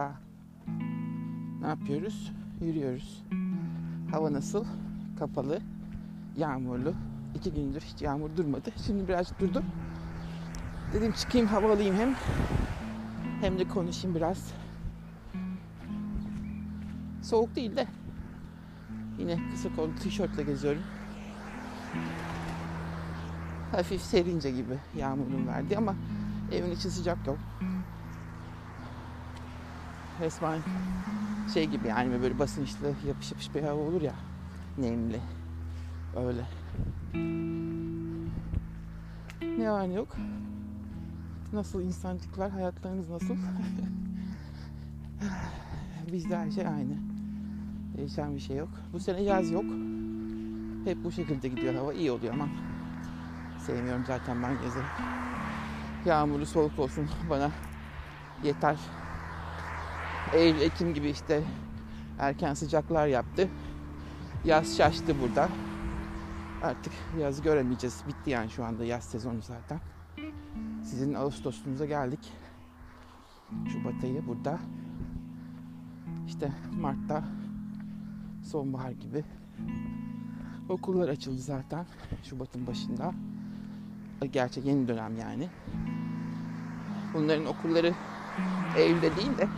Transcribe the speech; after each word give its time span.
Merhaba. 0.00 0.18
Ne 1.60 1.66
yapıyoruz? 1.66 2.32
Yürüyoruz. 2.60 3.24
Hava 4.10 4.32
nasıl? 4.32 4.64
Kapalı, 5.18 5.60
yağmurlu. 6.36 6.94
İki 7.34 7.54
gündür 7.54 7.80
hiç 7.80 8.02
yağmur 8.02 8.36
durmadı. 8.36 8.70
Şimdi 8.86 9.08
birazcık 9.08 9.40
durdu. 9.40 9.62
Dedim 10.92 11.12
çıkayım 11.12 11.46
hava 11.46 11.72
alayım 11.72 11.96
hem. 11.96 12.14
Hem 13.40 13.58
de 13.58 13.68
konuşayım 13.68 14.16
biraz. 14.16 14.52
Soğuk 17.22 17.56
değil 17.56 17.76
de. 17.76 17.86
Yine 19.18 19.38
kısa 19.50 19.76
kollu 19.76 19.94
tişörtle 19.94 20.42
geziyorum. 20.42 20.82
Hafif 23.72 24.02
serince 24.02 24.50
gibi 24.50 24.78
yağmurun 24.96 25.46
verdi 25.46 25.76
ama 25.76 25.94
evin 26.52 26.70
içi 26.70 26.90
sıcak 26.90 27.26
yok. 27.26 27.38
Resmen 30.20 30.60
şey 31.54 31.66
gibi 31.66 31.88
yani 31.88 32.22
böyle 32.22 32.38
basınçlı 32.38 32.94
yapış 33.06 33.30
yapış 33.30 33.54
bir 33.54 33.62
hava 33.62 33.80
olur 33.80 34.02
ya 34.02 34.14
nemli. 34.78 35.20
Öyle. 36.16 36.44
Ne 39.58 39.70
var 39.70 39.86
yok. 39.86 40.16
Nasıl 41.52 41.82
insancıklar 41.82 42.50
hayatlarınız 42.50 43.10
nasıl? 43.10 43.34
Bizde 46.12 46.36
her 46.36 46.50
şey 46.50 46.66
aynı. 46.66 46.94
Değişen 47.96 48.34
bir 48.34 48.40
şey 48.40 48.56
yok. 48.56 48.68
Bu 48.92 49.00
sene 49.00 49.22
yaz 49.22 49.50
yok. 49.50 49.64
Hep 50.84 51.04
bu 51.04 51.12
şekilde 51.12 51.48
gidiyor 51.48 51.74
hava. 51.74 51.92
İyi 51.92 52.10
oluyor 52.10 52.34
ama 52.34 52.48
sevmiyorum 53.66 54.04
zaten 54.06 54.42
ben 54.42 54.50
yazı. 54.50 54.82
Yağmurlu 56.04 56.46
soğuk 56.46 56.78
olsun. 56.78 57.08
Bana 57.30 57.50
yeter 58.44 58.76
Eylül, 60.34 60.60
Ekim 60.60 60.94
gibi 60.94 61.08
işte 61.10 61.42
erken 62.18 62.54
sıcaklar 62.54 63.06
yaptı. 63.06 63.48
Yaz 64.44 64.76
şaştı 64.76 65.20
burada. 65.20 65.48
Artık 66.62 66.92
yaz 67.20 67.42
göremeyeceğiz. 67.42 68.02
Bitti 68.08 68.30
yani 68.30 68.50
şu 68.50 68.64
anda 68.64 68.84
yaz 68.84 69.04
sezonu 69.04 69.42
zaten. 69.42 69.80
Sizin 70.84 71.14
Ağustos'unuza 71.14 71.86
geldik. 71.86 72.32
Şubat 73.72 74.04
ayı 74.04 74.26
burada. 74.26 74.58
İşte 76.26 76.52
Mart'ta 76.80 77.24
sonbahar 78.50 78.90
gibi. 78.90 79.24
Okullar 80.68 81.08
açıldı 81.08 81.38
zaten 81.38 81.86
Şubat'ın 82.22 82.66
başında. 82.66 83.14
Gerçi 84.32 84.60
yeni 84.64 84.88
dönem 84.88 85.16
yani. 85.16 85.48
Bunların 87.14 87.46
okulları 87.46 87.94
Eylül'de 88.76 89.16
değil 89.16 89.38
de 89.38 89.48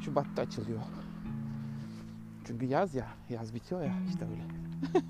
Şubat'ta 0.00 0.42
açılıyor. 0.42 0.80
Çünkü 2.44 2.66
yaz 2.66 2.94
ya, 2.94 3.06
yaz 3.28 3.54
bitiyor 3.54 3.82
ya 3.82 3.94
işte 4.08 4.24
öyle. 4.24 4.42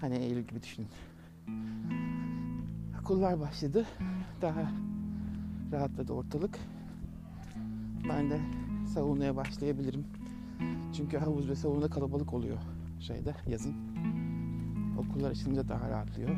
hani 0.00 0.16
Eylül 0.16 0.42
gibi 0.42 0.62
düşünün. 0.62 0.88
Okullar 3.00 3.40
başladı. 3.40 3.86
Daha 4.42 4.72
rahatladı 5.72 6.12
ortalık. 6.12 6.58
Ben 8.08 8.30
de 8.30 8.40
savunmaya 8.94 9.36
başlayabilirim. 9.36 10.04
Çünkü 10.96 11.18
havuz 11.18 11.48
ve 11.48 11.54
savunma 11.54 11.88
kalabalık 11.88 12.34
oluyor 12.34 12.58
şeyde 13.00 13.34
yazın. 13.46 13.74
Okullar 14.98 15.30
açılınca 15.30 15.68
daha 15.68 15.90
rahatlıyor. 15.90 16.30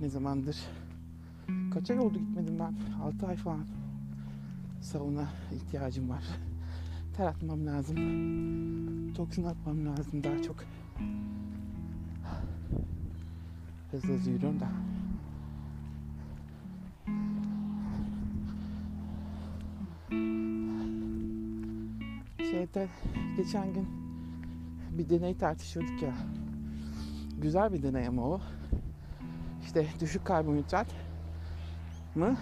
Ne 0.00 0.08
zamandır 0.08 0.56
kaç 1.74 1.90
ay 1.90 1.98
oldu 1.98 2.18
gitmedim 2.18 2.58
ben? 2.58 2.74
6 3.02 3.26
ay 3.26 3.36
falan 3.36 3.64
sauna 4.86 5.28
ihtiyacım 5.52 6.08
var. 6.10 6.24
Ter 7.16 7.26
atmam 7.26 7.66
lazım. 7.66 9.14
Toksin 9.14 9.44
atmam 9.44 9.86
lazım 9.86 10.24
daha 10.24 10.42
çok. 10.42 10.56
Hızlı 13.90 14.08
hızlı 14.08 14.30
yürüyorum 14.30 14.60
da. 14.60 14.68
Şeyde 22.50 22.88
geçen 23.36 23.74
gün 23.74 23.88
bir 24.90 25.08
deney 25.10 25.38
tartışıyorduk 25.38 26.02
ya. 26.02 26.14
Güzel 27.38 27.72
bir 27.72 27.82
deney 27.82 28.06
ama 28.06 28.22
o. 28.22 28.40
İşte 29.64 29.86
düşük 30.00 30.24
karbonhidrat 30.24 30.86
mı 32.14 32.36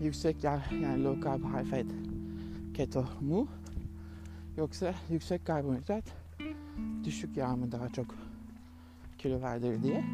yüksek 0.00 0.44
yağ 0.44 0.62
yani 0.82 1.04
low 1.04 1.22
carb 1.22 1.44
high 1.44 1.70
fat 1.70 1.86
keto 2.74 3.04
mu? 3.20 3.48
Yoksa 4.56 4.94
yüksek 5.10 5.46
karbonhidrat 5.46 6.04
düşük 7.04 7.36
yağ 7.36 7.56
mı 7.56 7.72
daha 7.72 7.88
çok 7.88 8.06
kilo 9.18 9.40
verdirir 9.40 9.82
diye 9.82 10.04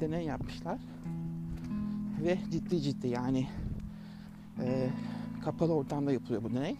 deney 0.00 0.24
yapmışlar. 0.24 0.78
Ve 2.24 2.38
ciddi 2.50 2.80
ciddi 2.80 3.08
yani 3.08 3.48
e, 4.60 4.90
kapalı 5.44 5.74
ortamda 5.74 6.12
yapılıyor 6.12 6.42
bu 6.44 6.54
deney. 6.54 6.76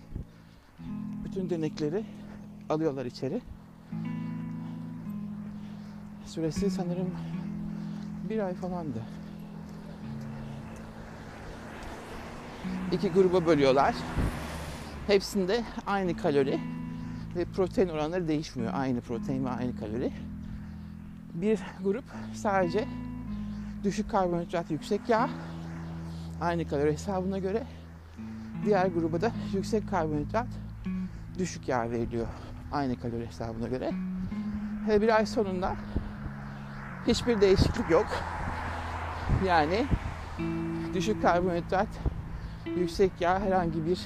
Bütün 1.25 1.51
denekleri 1.51 2.05
alıyorlar 2.69 3.07
içeri. 3.07 3.41
Süresi 6.27 6.71
sanırım 6.71 7.11
bir 8.29 8.39
ay 8.39 8.55
falandı 8.55 9.03
iki 12.93 13.11
gruba 13.11 13.47
bölüyorlar. 13.47 13.95
Hepsinde 15.07 15.65
aynı 15.87 16.17
kalori 16.17 16.61
ve 17.37 17.45
protein 17.45 17.89
oranları 17.89 18.29
değişmiyor. 18.29 18.73
Aynı 18.75 19.01
protein 19.01 19.45
ve 19.45 19.51
aynı 19.51 19.77
kalori. 19.77 20.13
Bir 21.35 21.61
grup 21.85 22.05
sadece 22.35 22.89
düşük 23.85 24.11
karbonhidrat, 24.11 24.71
yüksek 24.71 25.09
yağ 25.09 25.31
aynı 26.41 26.69
kalori 26.69 26.93
hesabına 26.93 27.39
göre. 27.39 27.63
Diğer 28.65 28.87
gruba 28.87 29.21
da 29.21 29.33
yüksek 29.55 29.89
karbonhidrat, 29.91 30.47
düşük 31.39 31.69
yağ 31.69 31.91
veriliyor 31.91 32.27
aynı 32.73 33.01
kalori 33.01 33.27
hesabına 33.27 33.69
göre. 33.69 33.91
Ve 34.89 35.01
bir 35.01 35.17
ay 35.17 35.27
sonunda 35.27 35.77
hiçbir 37.07 37.41
değişiklik 37.41 37.91
yok. 37.91 38.07
Yani 39.47 39.87
düşük 40.95 41.23
karbonhidrat, 41.23 41.89
yüksek 42.77 43.11
yağ 43.21 43.41
herhangi 43.41 43.87
bir 43.87 44.01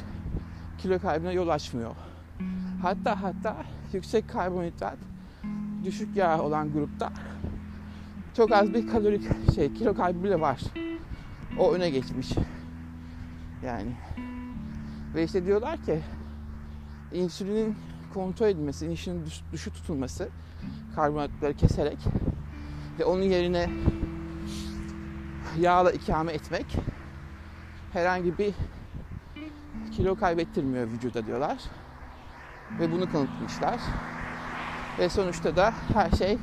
kilo 0.79 0.99
kaybına 0.99 1.33
yol 1.33 1.49
açmıyor. 1.49 1.95
Hatta 2.83 3.23
hatta 3.23 3.57
yüksek 3.93 4.29
karbonhidrat, 4.29 4.99
düşük 5.85 6.17
yağ 6.17 6.41
olan 6.41 6.73
grupta 6.73 7.13
çok 8.37 8.53
az 8.53 8.75
bir 8.75 8.89
kalorik 8.89 9.23
şey 9.55 9.75
kilo 9.75 9.95
kaybı 9.95 10.25
bile 10.25 10.41
var. 10.41 10.61
O 11.59 11.73
öne 11.75 11.91
geçmiş. 11.91 12.33
Yani 13.65 13.93
ve 15.15 15.25
işte 15.25 15.47
diyorlar 15.47 15.85
ki 15.85 16.01
insülinin 17.13 17.77
kontrol 18.15 18.47
edilmesi, 18.47 18.87
insülinin 18.87 19.25
düşük 19.53 19.75
tutulması 19.75 20.29
karbonhidratları 20.95 21.55
keserek 21.55 21.99
ve 22.99 23.05
onun 23.05 23.23
yerine 23.23 23.71
yağla 25.61 25.91
ikame 25.91 26.33
etmek 26.33 26.67
herhangi 27.97 28.39
bir 28.39 28.55
kilo 29.97 30.17
kaybettirmiyor 30.17 30.87
vücuda 30.87 31.27
diyorlar. 31.27 31.59
Ve 32.81 32.93
bunu 32.93 33.13
kanıtlamışlar. 33.13 33.81
Ve 34.99 35.09
sonuçta 35.09 35.57
da 35.57 35.75
her 35.95 36.11
şey 36.11 36.39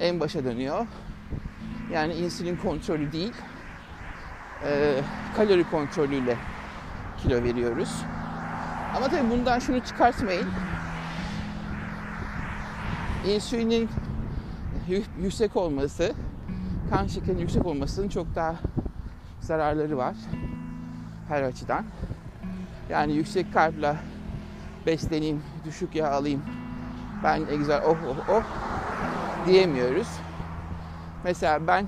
en 0.00 0.20
başa 0.20 0.44
dönüyor. 0.44 0.86
Yani 1.92 2.14
insülin 2.14 2.56
kontrolü 2.56 3.12
değil, 3.12 3.32
e, 4.64 5.00
kalori 5.36 5.70
kontrolüyle 5.70 6.36
kilo 7.18 7.42
veriyoruz. 7.42 8.04
Ama 8.96 9.08
tabii 9.08 9.30
bundan 9.30 9.58
şunu 9.58 9.80
çıkartmayın. 9.80 10.46
İnsülinin 13.26 13.88
yüksek 15.22 15.56
olması, 15.56 16.12
kan 16.90 17.06
şekerinin 17.06 17.40
yüksek 17.40 17.66
olmasının 17.66 18.08
çok 18.08 18.34
daha 18.34 18.54
zararları 19.40 19.96
var 19.96 20.14
her 21.30 21.42
açıdan. 21.42 21.84
Yani 22.88 23.12
yüksek 23.12 23.52
kalple 23.52 23.96
besleneyim, 24.86 25.42
düşük 25.64 25.94
yağ 25.94 26.10
alayım. 26.10 26.42
Ben 27.24 27.46
ne 27.46 27.56
güzel 27.56 27.82
oh 27.86 27.96
oh 28.08 28.28
oh 28.28 28.42
diyemiyoruz. 29.46 30.08
Mesela 31.24 31.66
ben 31.66 31.86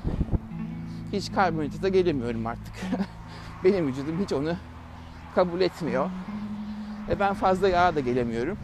hiç 1.12 1.32
karbonhidrata 1.32 1.88
gelemiyorum 1.88 2.46
artık. 2.46 2.74
Benim 3.64 3.86
vücudum 3.86 4.20
hiç 4.22 4.32
onu 4.32 4.56
kabul 5.34 5.60
etmiyor. 5.60 6.10
E 7.10 7.20
ben 7.20 7.34
fazla 7.34 7.68
yağa 7.68 7.94
da 7.94 8.00
gelemiyorum. 8.00 8.58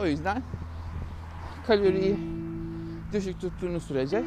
O 0.00 0.06
yüzden 0.06 0.42
kaloriyi 1.66 2.18
düşük 3.12 3.40
tuttuğunuz 3.40 3.82
sürece 3.82 4.24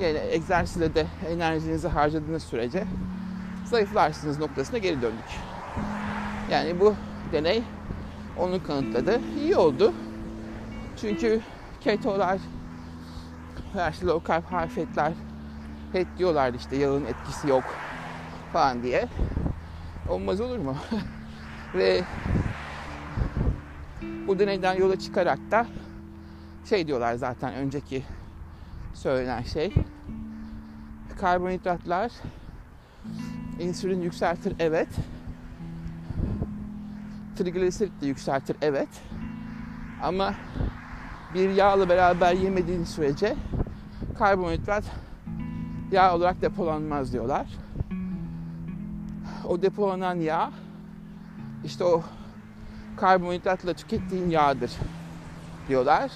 yani 0.00 0.18
egzersizle 0.18 0.94
de 0.94 1.06
enerjinizi 1.28 1.88
harcadığınız 1.88 2.42
sürece 2.42 2.84
zayıflarsınız 3.64 4.38
noktasına 4.38 4.78
geri 4.78 5.02
döndük. 5.02 5.38
Yani 6.50 6.80
bu 6.80 6.94
deney 7.32 7.62
onu 8.38 8.62
kanıtladı. 8.62 9.20
İyi 9.40 9.56
oldu. 9.56 9.92
Çünkü 11.00 11.40
ketolar 11.80 12.38
işte 13.90 14.06
low 14.06 14.32
carb 14.32 14.44
high 14.44 14.68
fat'ler 14.68 15.12
hep 15.92 16.18
diyorlardı 16.18 16.56
işte 16.56 16.76
yağın 16.76 17.04
etkisi 17.04 17.48
yok 17.48 17.64
falan 18.52 18.82
diye. 18.82 19.08
Olmaz 20.08 20.40
olur 20.40 20.58
mu? 20.58 20.76
Ve 21.74 22.04
bu 24.26 24.38
deneyden 24.38 24.74
yola 24.74 24.98
çıkarak 24.98 25.38
da 25.50 25.66
şey 26.68 26.86
diyorlar 26.86 27.14
zaten 27.14 27.54
önceki 27.54 28.04
söylenen 28.94 29.42
şey. 29.42 29.74
Karbonhidratlar 31.20 32.12
insülin 33.60 34.02
yükseltir 34.02 34.54
evet. 34.58 34.88
Trigliserit 37.36 38.00
de 38.00 38.06
yükseltir 38.06 38.56
evet. 38.62 38.88
Ama 40.02 40.34
bir 41.34 41.50
yağla 41.50 41.88
beraber 41.88 42.32
yemediğin 42.32 42.84
sürece 42.84 43.36
karbonhidrat 44.18 44.84
yağ 45.92 46.14
olarak 46.14 46.42
depolanmaz 46.42 47.12
diyorlar. 47.12 47.46
O 49.48 49.62
depolanan 49.62 50.14
yağ 50.14 50.50
işte 51.64 51.84
o 51.84 52.02
karbonhidratla 52.96 53.74
tükettiğin 53.74 54.30
yağdır 54.30 54.72
diyorlar. 55.68 56.10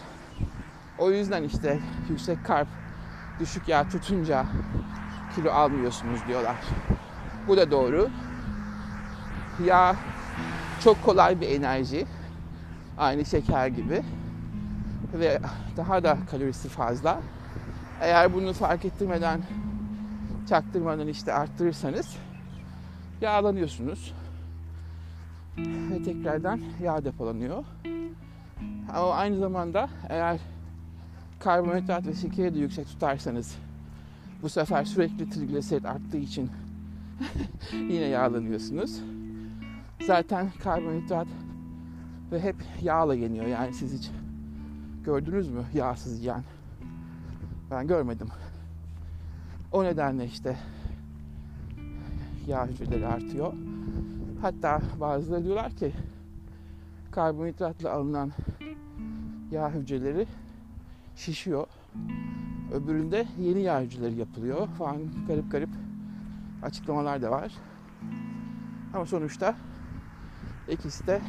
O 0.99 1.11
yüzden 1.11 1.43
işte 1.43 1.79
yüksek 2.11 2.45
karb, 2.45 2.67
düşük 3.41 3.69
yağ 3.69 3.89
tutunca 3.89 4.47
kilo 5.35 5.51
almıyorsunuz 5.51 6.21
diyorlar. 6.29 6.57
Bu 7.49 7.57
da 7.57 7.71
doğru. 7.71 8.09
Yağ 9.65 9.97
çok 10.85 11.05
kolay 11.05 11.41
bir 11.41 11.49
enerji. 11.49 12.07
Aynı 12.99 13.25
şeker 13.25 13.67
gibi. 13.67 14.03
Ve 15.15 15.41
daha 15.77 16.03
da 16.03 16.19
kalorisi 16.31 16.69
fazla. 16.69 17.21
Eğer 18.01 18.35
bunu 18.35 18.53
fark 18.53 18.85
ettirmeden 18.85 19.41
çaktırmadan 20.49 21.09
işte 21.09 21.33
arttırırsanız 21.33 22.17
yağlanıyorsunuz. 23.21 24.15
Ve 25.59 26.03
tekrardan 26.03 26.61
yağ 26.83 27.05
depolanıyor. 27.05 27.65
Ama 28.95 29.15
aynı 29.15 29.39
zamanda 29.39 29.89
eğer 30.09 30.41
karbonhidrat 31.41 32.07
ve 32.07 32.15
şekeri 32.15 32.55
de 32.55 32.59
yüksek 32.59 32.87
tutarsanız 32.87 33.57
bu 34.43 34.49
sefer 34.49 34.85
sürekli 34.85 35.31
trigliserit 35.31 35.87
arttığı 35.87 36.17
için 36.17 36.51
yine 37.73 38.07
yağlanıyorsunuz. 38.07 39.01
Zaten 40.07 40.51
karbonhidrat 40.63 41.29
ve 42.33 42.41
hep 42.41 42.57
yağla 42.83 43.15
yeniyor. 43.15 43.47
Yani 43.47 43.75
siz 43.75 43.99
hiç 43.99 44.11
gördünüz 45.05 45.49
mü 45.49 45.65
yağsız 45.75 46.21
yiyen? 46.21 46.43
Ben 47.71 47.87
görmedim. 47.87 48.29
O 49.73 49.85
nedenle 49.85 50.25
işte 50.25 50.57
yağ 52.47 52.67
hücreleri 52.67 53.07
artıyor. 53.07 53.53
Hatta 54.41 54.81
bazıları 55.01 55.45
diyorlar 55.45 55.71
ki 55.73 55.93
karbonhidratla 57.11 57.93
alınan 57.93 58.33
yağ 59.51 59.71
hücreleri 59.71 60.27
şişiyor. 61.17 61.67
Öbüründe 62.73 63.27
yeni 63.41 63.61
yağ 63.61 63.81
hücreleri 63.81 64.15
yapılıyor 64.17 64.69
falan 64.69 64.97
garip 65.29 65.51
garip 65.53 65.71
açıklamalar 66.63 67.23
da 67.23 67.31
var. 67.31 67.53
Ama 68.95 69.07
sonuçta 69.07 69.55
ikisi 70.69 71.07
de 71.07 71.21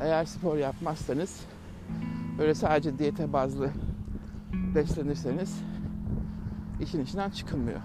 eğer 0.00 0.24
spor 0.24 0.56
yapmazsanız 0.56 1.40
böyle 2.38 2.54
sadece 2.54 2.98
diyete 2.98 3.32
bazlı 3.32 3.70
beslenirseniz 4.74 5.62
işin 6.80 7.00
içinden 7.00 7.30
çıkılmıyor. 7.30 7.80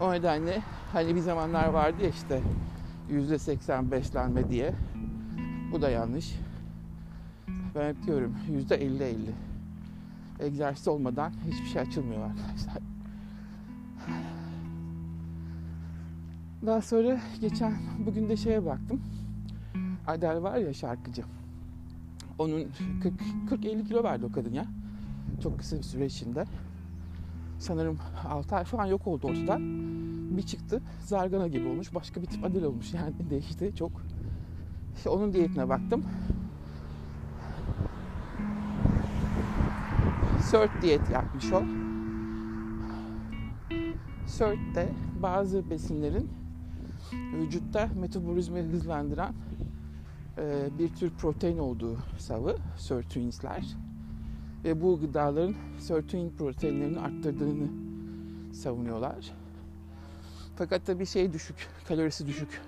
O 0.00 0.12
nedenle 0.12 0.62
hani 0.92 1.14
bir 1.14 1.20
zamanlar 1.20 1.68
vardı 1.68 2.02
ya 2.02 2.08
işte 2.08 2.42
yüzde 3.10 3.38
seksen 3.38 3.90
beslenme 3.90 4.50
diye. 4.50 4.74
Bu 5.72 5.82
da 5.82 5.90
yanlış. 5.90 6.34
Ben 7.74 7.88
hep 7.88 8.02
diyorum 8.06 8.36
yüzde 8.50 8.76
elli 8.76 9.02
elli. 9.02 9.34
Egzersiz 10.40 10.88
olmadan 10.88 11.32
hiçbir 11.46 11.66
şey 11.66 11.82
açılmıyor 11.82 12.22
arkadaşlar. 12.22 12.91
Daha 16.66 16.82
sonra 16.82 17.20
geçen 17.40 17.74
bugün 18.06 18.28
de 18.28 18.36
şeye 18.36 18.66
baktım. 18.66 19.00
Adel 20.06 20.42
var 20.42 20.58
ya 20.58 20.74
şarkıcı. 20.74 21.22
Onun 22.38 22.68
40-50 23.50 23.84
kilo 23.88 24.04
verdi 24.04 24.26
o 24.26 24.32
kadın 24.32 24.52
ya. 24.52 24.66
Çok 25.42 25.58
kısa 25.58 25.76
bir 25.76 25.82
süre 25.82 26.06
içinde. 26.06 26.44
Sanırım 27.58 27.98
6 28.28 28.56
ay 28.56 28.64
falan 28.64 28.86
yok 28.86 29.06
oldu 29.06 29.26
ortadan. 29.26 29.62
Bir 30.36 30.42
çıktı 30.42 30.82
zargana 31.00 31.48
gibi 31.48 31.68
olmuş. 31.68 31.94
Başka 31.94 32.22
bir 32.22 32.26
tip 32.26 32.44
Adel 32.44 32.64
olmuş 32.64 32.94
yani 32.94 33.12
değişti 33.30 33.72
çok. 33.78 33.92
İşte 34.96 35.08
onun 35.08 35.32
diyetine 35.32 35.68
baktım. 35.68 36.04
SERT 40.40 40.82
diyet 40.82 41.10
yapmış 41.10 41.52
o. 41.52 41.62
SERT'te 44.26 44.92
bazı 45.22 45.70
besinlerin 45.70 46.42
vücutta 47.12 47.88
metabolizmayı 48.00 48.64
hızlandıran 48.64 49.34
e, 50.38 50.68
bir 50.78 50.88
tür 50.88 51.10
protein 51.10 51.58
olduğu 51.58 51.98
savı, 52.18 52.56
sirtuinsler. 52.78 53.66
Ve 54.64 54.82
bu 54.82 55.00
gıdaların 55.00 55.54
sirtuin 55.78 56.30
proteinlerini 56.30 56.98
arttırdığını 56.98 57.68
savunuyorlar. 58.54 59.32
Fakat 60.56 60.86
tabii 60.86 61.06
şey 61.06 61.32
düşük, 61.32 61.68
kalorisi 61.88 62.26
düşük. 62.26 62.62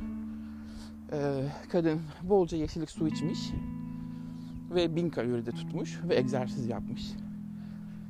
E, 1.12 1.44
kadın 1.72 2.00
bolca 2.22 2.58
yeşillik 2.58 2.90
su 2.90 3.08
içmiş 3.08 3.50
ve 4.74 4.96
1000 4.96 5.10
kalori 5.10 5.46
de 5.46 5.50
tutmuş 5.50 6.00
ve 6.08 6.16
egzersiz 6.16 6.68
yapmış. 6.68 7.12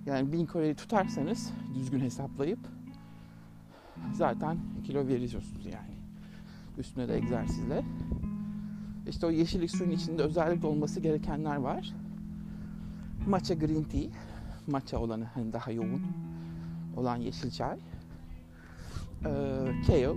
Yani 0.06 0.32
1000 0.32 0.46
kalori 0.46 0.74
tutarsanız 0.74 1.52
düzgün 1.74 2.00
hesaplayıp 2.00 2.58
zaten 4.12 4.58
kilo 4.84 5.06
veriyorsunuz 5.06 5.66
yani. 5.66 5.93
Üstüne 6.78 7.08
de 7.08 7.16
egzersizle. 7.16 7.84
İşte 9.08 9.26
o 9.26 9.30
yeşillik 9.30 9.70
suyun 9.70 9.90
içinde 9.90 10.22
özellikle 10.22 10.66
olması 10.66 11.00
gerekenler 11.00 11.56
var. 11.56 11.94
Matcha 13.28 13.54
green 13.54 13.82
tea, 13.82 14.10
matcha 14.66 14.98
olanı 14.98 15.24
hani 15.24 15.52
daha 15.52 15.70
yoğun 15.70 16.02
olan 16.96 17.16
yeşil 17.16 17.50
çay. 17.50 17.78
Ee, 19.24 19.30
kale, 19.86 20.08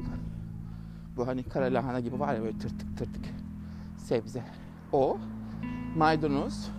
bu 1.18 1.28
hani 1.28 1.44
kara 1.44 1.66
lahana 1.66 2.00
gibi 2.00 2.20
var 2.20 2.36
ya 2.36 2.42
böyle 2.42 2.58
tırtık 2.58 2.98
tırtık 2.98 3.26
sebze. 3.98 4.44
O, 4.92 5.18
maydanoz, 5.98 6.70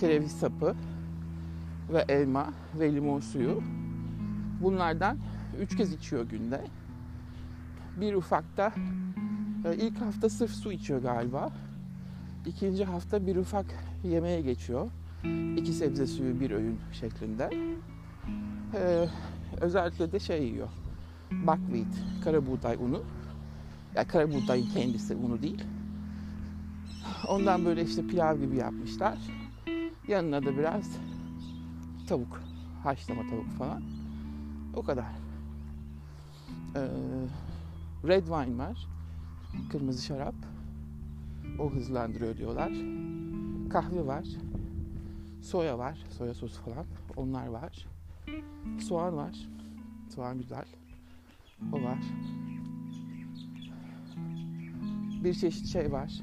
kereviz 0.00 0.32
sapı 0.32 0.74
ve 1.92 2.04
elma 2.08 2.52
ve 2.78 2.94
limon 2.94 3.20
suyu. 3.20 3.62
Bunlardan 4.62 5.18
üç 5.60 5.76
kez 5.76 5.92
içiyor 5.92 6.28
günde. 6.28 6.64
Bir 8.00 8.14
ufakta 8.14 8.72
e, 9.64 9.76
ilk 9.76 10.00
hafta 10.00 10.28
sırf 10.28 10.50
su 10.50 10.72
içiyor 10.72 11.02
galiba. 11.02 11.50
İkinci 12.46 12.84
hafta 12.84 13.26
bir 13.26 13.36
ufak 13.36 13.66
yemeğe 14.04 14.40
geçiyor. 14.40 14.90
İki 15.56 15.72
sebze 15.72 16.06
suyu 16.06 16.40
bir 16.40 16.50
öğün 16.50 16.78
şeklinde. 16.92 17.50
Ee, 18.74 19.08
özellikle 19.60 20.12
de 20.12 20.20
şey 20.20 20.44
yiyor. 20.44 20.68
Buckwheat, 21.30 21.94
kara 22.24 22.46
buğday 22.46 22.76
unu. 22.76 22.96
Ya 22.96 23.02
yani 23.94 24.06
kara 24.06 24.32
buğdayın 24.32 24.66
kendisi 24.66 25.14
unu 25.14 25.42
değil. 25.42 25.64
Ondan 27.28 27.64
böyle 27.64 27.82
işte 27.82 28.06
pilav 28.06 28.38
gibi 28.38 28.56
yapmışlar. 28.56 29.18
Yanına 30.08 30.42
da 30.42 30.58
biraz 30.58 30.90
tavuk, 32.08 32.40
haşlama 32.82 33.22
tavuk 33.30 33.50
falan. 33.58 33.82
O 34.76 34.82
kadar. 34.82 35.12
Ee, 36.76 36.80
red 38.08 38.26
wine 38.26 38.58
var. 38.58 38.88
Kırmızı 39.70 40.04
şarap. 40.04 40.34
O 41.58 41.70
hızlandırıyor 41.70 42.36
diyorlar. 42.36 42.72
Kahve 43.70 44.06
var. 44.06 44.26
Soya 45.42 45.78
var. 45.78 46.04
Soya 46.10 46.34
sosu 46.34 46.62
falan. 46.62 46.86
Onlar 47.16 47.46
var. 47.46 47.86
Soğan 48.80 49.16
var. 49.16 49.48
Soğan 50.14 50.38
güzel. 50.38 50.64
O 51.72 51.82
var. 51.82 51.98
Bir 55.24 55.34
çeşit 55.34 55.66
şey 55.66 55.92
var. 55.92 56.20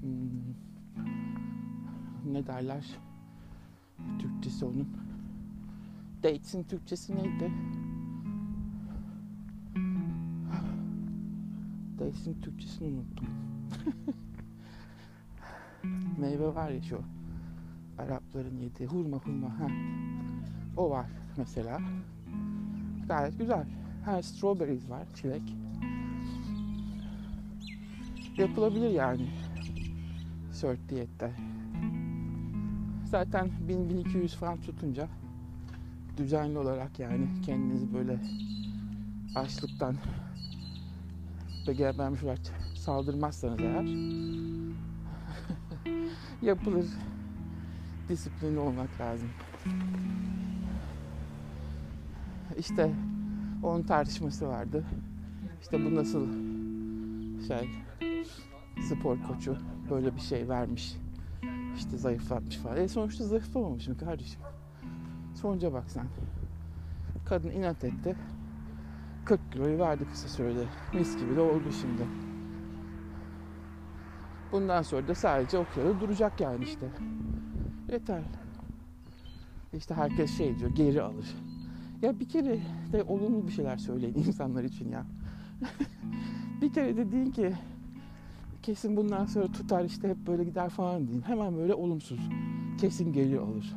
Hmm. 0.00 0.54
Ne 2.32 2.46
derler? 2.46 2.86
Türkçesi 4.18 4.64
onun. 4.64 4.88
Dates'in 6.22 6.62
Türkçesi 6.62 7.16
neydi? 7.16 7.52
Dayısının 12.00 12.40
Türkçesini 12.40 12.88
unuttum. 12.88 13.28
Meyve 16.18 16.54
var 16.54 16.70
ya 16.70 16.82
şu 16.82 17.00
Arapların 17.98 18.58
yediği 18.58 18.88
hurma 18.88 19.16
hurma 19.16 19.48
ha. 19.48 19.68
O 20.76 20.90
var 20.90 21.06
mesela. 21.36 21.80
Gayet 23.08 23.38
güzel. 23.38 23.66
Ha 24.04 24.22
strawberries 24.22 24.90
var, 24.90 25.06
çilek. 25.14 25.42
Yapılabilir 28.36 28.90
yani. 28.90 29.28
Sört 30.52 30.88
diyette. 30.88 31.32
Zaten 33.04 33.50
1000-1200 33.68 34.28
falan 34.28 34.60
tutunca 34.60 35.08
düzenli 36.16 36.58
olarak 36.58 36.98
yani 36.98 37.28
kendinizi 37.46 37.94
böyle 37.94 38.20
açlıktan 39.34 39.96
ve 41.68 41.72
gebermiş 41.72 42.22
olarak 42.22 42.38
saldırmazsanız 42.74 43.60
eğer 43.60 43.84
yapılır. 46.42 46.86
Disiplinli 48.08 48.58
olmak 48.58 49.00
lazım. 49.00 49.28
İşte 52.58 52.94
onun 53.62 53.82
tartışması 53.82 54.48
vardı. 54.48 54.84
İşte 55.62 55.84
bu 55.84 55.94
nasıl 55.94 56.26
şey 57.48 57.70
spor 58.88 59.22
koçu 59.22 59.56
böyle 59.90 60.16
bir 60.16 60.20
şey 60.20 60.48
vermiş. 60.48 60.96
İşte 61.76 61.96
zayıflatmış 61.96 62.56
falan. 62.56 62.76
E 62.76 62.88
sonuçta 62.88 63.24
zayıflamamışım 63.24 63.98
kardeşim. 63.98 64.40
Sonuca 65.34 65.72
bak 65.72 65.90
sen. 65.90 66.06
Kadın 67.24 67.50
inat 67.50 67.84
etti. 67.84 68.16
40 69.30 69.52
kiloyu 69.52 69.78
verdi 69.78 70.04
kısa 70.04 70.28
sürede. 70.28 70.64
Mis 70.94 71.18
gibi 71.18 71.36
de 71.36 71.40
oldu 71.40 71.72
şimdi. 71.80 72.02
Bundan 74.52 74.82
sonra 74.82 75.08
da 75.08 75.14
sadece 75.14 75.58
o 75.58 75.64
kiloda 75.74 76.00
duracak 76.00 76.40
yani 76.40 76.64
işte. 76.64 76.86
Yeter. 77.92 78.22
İşte 79.72 79.94
herkes 79.94 80.38
şey 80.38 80.58
diyor 80.58 80.70
geri 80.70 81.02
alır. 81.02 81.36
Ya 82.02 82.20
bir 82.20 82.28
kere 82.28 82.58
de 82.92 83.02
olumlu 83.02 83.46
bir 83.46 83.52
şeyler 83.52 83.76
söyleyin 83.76 84.14
insanlar 84.26 84.64
için 84.64 84.88
ya. 84.92 85.06
bir 86.62 86.72
kere 86.72 86.96
de 86.96 87.12
deyin 87.12 87.30
ki 87.30 87.52
kesin 88.62 88.96
bundan 88.96 89.26
sonra 89.26 89.46
tutar 89.46 89.84
işte 89.84 90.08
hep 90.08 90.26
böyle 90.26 90.44
gider 90.44 90.68
falan 90.70 91.08
deyin. 91.08 91.22
Hemen 91.22 91.56
böyle 91.56 91.74
olumsuz. 91.74 92.20
Kesin 92.80 93.12
geri 93.12 93.40
alır. 93.40 93.76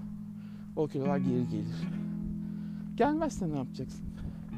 O 0.76 0.88
kilolar 0.88 1.18
geri 1.18 1.48
gelir. 1.48 1.88
Gelmezse 2.96 3.52
ne 3.52 3.58
yapacaksın? 3.58 4.13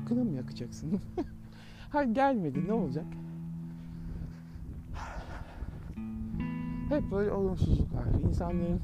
Kına 0.05 0.23
mı 0.23 0.31
yakacaksın? 0.31 0.99
ha 1.89 2.03
gelmedi 2.03 2.67
ne 2.67 2.73
olacak? 2.73 3.05
Hep 6.89 7.11
böyle 7.11 7.31
olumsuzluklar. 7.31 8.05
İnsanların 8.27 8.81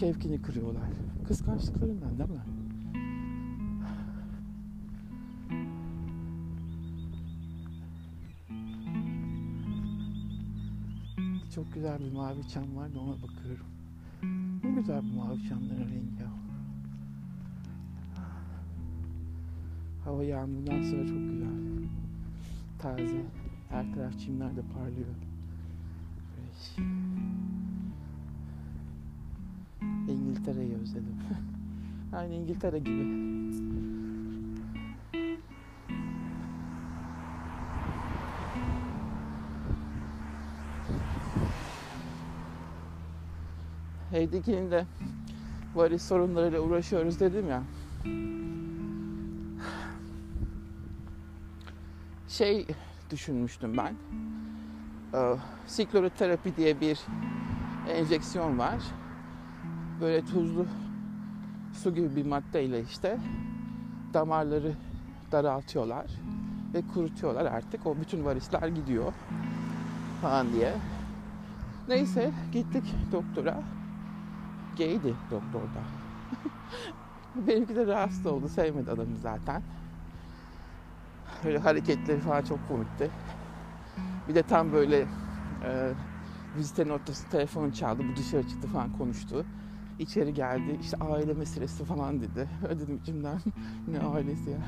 şevkini 0.00 0.42
kırıyorlar. 0.42 0.88
Kıskançlıklarından 1.28 2.18
değil 2.18 2.30
mi? 2.30 2.36
Çok 11.54 11.74
güzel 11.74 12.00
bir 12.00 12.12
mavi 12.12 12.48
çam 12.48 12.76
var 12.76 12.94
da 12.94 13.00
ona 13.00 13.14
bakıyorum. 13.14 13.66
Ne 14.64 14.70
güzel 14.70 15.02
bu 15.02 15.16
mavi 15.16 15.48
çamların 15.48 15.88
rengi. 15.88 16.06
Hava 20.06 20.24
yağmurdan 20.24 20.82
sonra 20.82 21.06
çok 21.06 21.30
güzel. 21.30 21.48
Taze. 22.78 23.22
Her 23.68 23.94
taraf 23.94 24.18
çimler 24.18 24.56
de 24.56 24.60
parlıyor. 24.74 25.08
İngiltere'yi 30.08 30.74
özledim. 30.74 31.16
Aynı 32.12 32.34
İngiltere 32.34 32.78
gibi. 32.78 33.26
Evdekinin 44.12 44.70
de 44.70 44.86
varis 45.74 46.02
sorunlarıyla 46.02 46.60
uğraşıyoruz 46.60 47.20
dedim 47.20 47.48
ya. 47.48 47.62
Şey 52.36 52.66
düşünmüştüm 53.10 53.76
ben. 53.76 53.94
Ee, 55.14 55.36
sikloroterapi 55.66 56.56
diye 56.56 56.80
bir 56.80 57.00
enjeksiyon 57.88 58.58
var. 58.58 58.78
Böyle 60.00 60.24
tuzlu 60.24 60.66
su 61.82 61.94
gibi 61.94 62.16
bir 62.16 62.26
maddeyle 62.26 62.80
işte 62.80 63.18
damarları 64.14 64.72
daraltıyorlar 65.32 66.06
ve 66.74 66.82
kurutuyorlar 66.94 67.44
artık. 67.44 67.86
O 67.86 67.96
bütün 68.00 68.24
varisler 68.24 68.68
gidiyor 68.68 69.12
falan 70.22 70.52
diye. 70.52 70.72
Neyse 71.88 72.30
gittik 72.52 72.94
doktora. 73.12 73.62
Gaydi 74.78 75.14
doktorda. 75.30 75.82
Benimki 77.48 77.76
de 77.76 77.86
rahatsız 77.86 78.26
oldu. 78.26 78.48
Sevmedi 78.48 78.90
adamı 78.90 79.16
zaten. 79.16 79.62
Böyle 81.44 81.58
hareketleri 81.58 82.20
falan 82.20 82.42
çok 82.42 82.68
komikti. 82.68 83.10
Bir 84.28 84.34
de 84.34 84.42
tam 84.42 84.72
böyle 84.72 85.08
e, 85.62 85.92
vizitenin 86.56 86.90
ortası 86.90 87.28
telefonu 87.28 87.72
çaldı. 87.72 88.02
Bu 88.12 88.16
dışarı 88.16 88.48
çıktı 88.48 88.68
falan 88.68 88.92
konuştu. 88.92 89.46
İçeri 89.98 90.34
geldi. 90.34 90.78
işte 90.80 90.96
aile 91.00 91.34
meselesi 91.34 91.84
falan 91.84 92.20
dedi. 92.20 92.48
Öyle 92.68 92.80
dedim 92.80 92.96
içimden. 92.96 93.40
ne 93.88 94.00
ailesi 94.00 94.50
ya. 94.50 94.60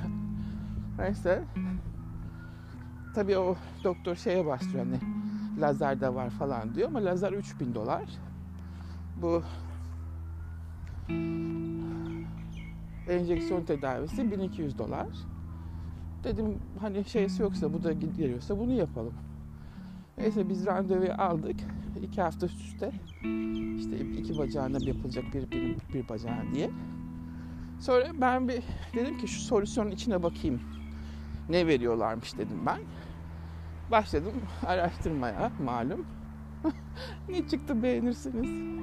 Neyse. 0.98 1.44
Tabii 3.14 3.38
o 3.38 3.56
doktor 3.84 4.16
şeye 4.16 4.46
başlıyor 4.46 4.84
hani 4.84 5.00
lazer 5.60 6.00
de 6.00 6.14
var 6.14 6.30
falan 6.30 6.74
diyor 6.74 6.88
ama 6.88 7.04
lazer 7.04 7.32
3000 7.32 7.74
dolar. 7.74 8.04
Bu 9.16 9.42
enjeksiyon 13.08 13.64
tedavisi 13.64 14.30
1200 14.30 14.78
dolar. 14.78 15.06
Dedim 16.28 16.58
hani 16.80 17.04
şeysi 17.04 17.42
yoksa 17.42 17.72
bu 17.72 17.82
da 17.82 17.92
geliyorsa 17.92 18.58
bunu 18.58 18.72
yapalım. 18.72 19.14
Neyse 20.18 20.48
biz 20.48 20.66
randevu 20.66 21.12
aldık. 21.22 21.56
iki 22.02 22.22
hafta 22.22 22.46
üst 22.46 22.60
üste. 22.60 22.92
İşte 23.76 23.98
iki 23.98 24.38
bacağına 24.38 24.78
yapılacak 24.80 25.24
bir, 25.34 25.50
bir, 25.50 25.76
bir 25.94 26.08
bacağına 26.08 26.54
diye. 26.54 26.70
Sonra 27.80 28.04
ben 28.20 28.48
bir 28.48 28.62
dedim 28.94 29.18
ki 29.18 29.28
şu 29.28 29.40
solüsyonun 29.40 29.90
içine 29.90 30.22
bakayım. 30.22 30.60
Ne 31.48 31.66
veriyorlarmış 31.66 32.38
dedim 32.38 32.66
ben. 32.66 32.80
Başladım 33.90 34.32
araştırmaya 34.66 35.52
malum. 35.64 36.06
ne 37.28 37.48
çıktı 37.48 37.82
beğenirsiniz. 37.82 38.78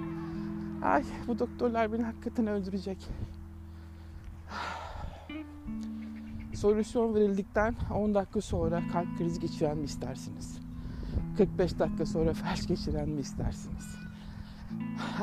Ay 0.83 1.03
bu 1.27 1.39
doktorlar 1.39 1.93
beni 1.93 2.03
hakikaten 2.03 2.47
öldürecek. 2.47 2.97
Solüsyon 6.55 7.15
verildikten 7.15 7.75
10 7.95 8.13
dakika 8.13 8.41
sonra 8.41 8.81
kalp 8.93 9.17
krizi 9.17 9.39
geçiren 9.39 9.77
mi 9.77 9.85
istersiniz? 9.85 10.59
45 11.37 11.79
dakika 11.79 12.05
sonra 12.05 12.33
felç 12.33 12.67
geçiren 12.67 13.09
mi 13.09 13.21
istersiniz? 13.21 13.95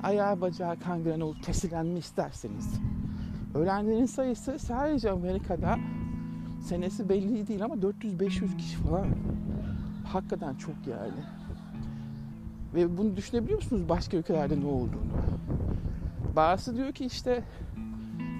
Ayağı 0.02 0.40
bacağı 0.40 0.80
kangren 0.80 1.20
olup 1.20 1.42
kesilen 1.42 1.86
mi 1.86 1.98
istersiniz? 1.98 2.80
Ölenlerin 3.54 4.06
sayısı 4.06 4.58
sadece 4.58 5.10
Amerika'da 5.10 5.78
senesi 6.68 7.08
belli 7.08 7.48
değil 7.48 7.64
ama 7.64 7.74
400-500 7.74 8.56
kişi 8.56 8.76
falan. 8.76 9.06
Hakikaten 10.04 10.54
çok 10.54 10.74
yani. 10.86 11.24
Ve 12.74 12.98
bunu 12.98 13.16
düşünebiliyor 13.16 13.58
musunuz 13.58 13.88
başka 13.88 14.16
ülkelerde 14.16 14.60
ne 14.60 14.66
olduğunu? 14.66 15.12
Bazısı 16.36 16.76
diyor 16.76 16.92
ki 16.92 17.04
işte 17.04 17.42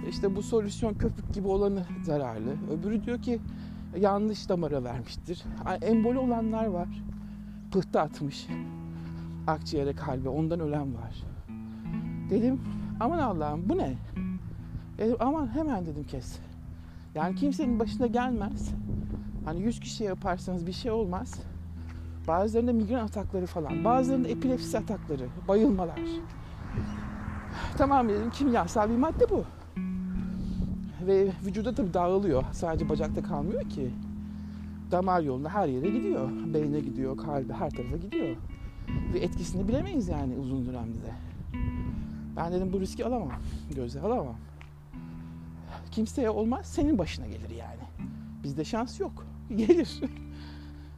işte 0.09 0.37
bu 0.37 0.43
solüsyon 0.43 0.95
köpük 0.95 1.35
gibi 1.35 1.49
olanı 1.49 1.85
zararlı. 2.03 2.57
Öbürü 2.71 3.05
diyor 3.05 3.23
ki 3.23 3.41
yanlış 3.97 4.49
damara 4.49 4.85
vermiştir. 4.85 5.43
Emboli 5.83 6.19
olanlar 6.19 6.67
var. 6.67 6.89
Pıhtı 7.73 8.01
atmış. 8.01 8.47
Akciğere 9.47 9.93
kalbe 9.93 10.29
ondan 10.29 10.61
ölen 10.61 10.95
var. 10.95 11.25
Dedim 12.31 12.61
aman 13.01 13.19
Allah'ım 13.19 13.69
bu 13.69 13.79
ne? 13.79 13.95
Dedim 14.99 15.17
aman 15.21 15.47
hemen 15.55 15.87
dedim 15.87 16.05
kes. 16.05 16.39
Yani 17.15 17.35
kimsenin 17.35 17.79
başına 17.79 18.07
gelmez. 18.07 18.71
Hani 19.45 19.61
100 19.61 19.81
kişi 19.81 20.05
yaparsanız 20.05 20.67
bir 20.67 20.73
şey 20.73 20.91
olmaz. 20.91 21.41
Bazılarında 22.29 22.73
migren 22.73 23.05
atakları 23.05 23.47
falan. 23.47 23.85
Bazılarında 23.85 24.29
epilepsi 24.29 24.79
atakları, 24.79 25.29
bayılmalar. 25.49 26.01
Tamam 27.79 28.09
dedim 28.09 28.31
kimyasal 28.31 28.91
bir 28.91 28.97
madde 28.97 29.31
bu. 29.31 29.45
Ve 31.07 31.33
vücuda 31.47 31.75
tabii 31.75 31.95
dağılıyor. 31.95 32.45
Sadece 32.53 32.89
bacakta 32.89 33.23
kalmıyor 33.23 33.69
ki. 33.71 33.91
damar 34.91 35.21
yolunda 35.21 35.49
her 35.49 35.69
yere 35.69 35.89
gidiyor. 35.91 36.29
Beyne 36.55 36.81
gidiyor, 36.81 37.17
kalbe 37.17 37.53
her 37.53 37.71
tarafa 37.71 37.97
gidiyor. 37.97 38.37
Ve 39.15 39.19
etkisini 39.19 39.69
bilemeyiz 39.69 40.09
yani 40.09 40.37
uzun 40.37 40.67
dönemde. 40.67 41.13
Ben 42.37 42.53
dedim 42.53 42.73
bu 42.73 42.81
riski 42.81 43.05
alamam. 43.05 43.33
Göze 43.75 44.01
alamam. 44.01 44.37
Kimseye 45.91 46.31
olmaz 46.31 46.67
senin 46.67 46.99
başına 46.99 47.27
gelir 47.27 47.51
yani. 47.51 47.83
Bizde 48.45 48.65
şans 48.65 49.01
yok. 49.01 49.27
Gelir. 49.57 50.01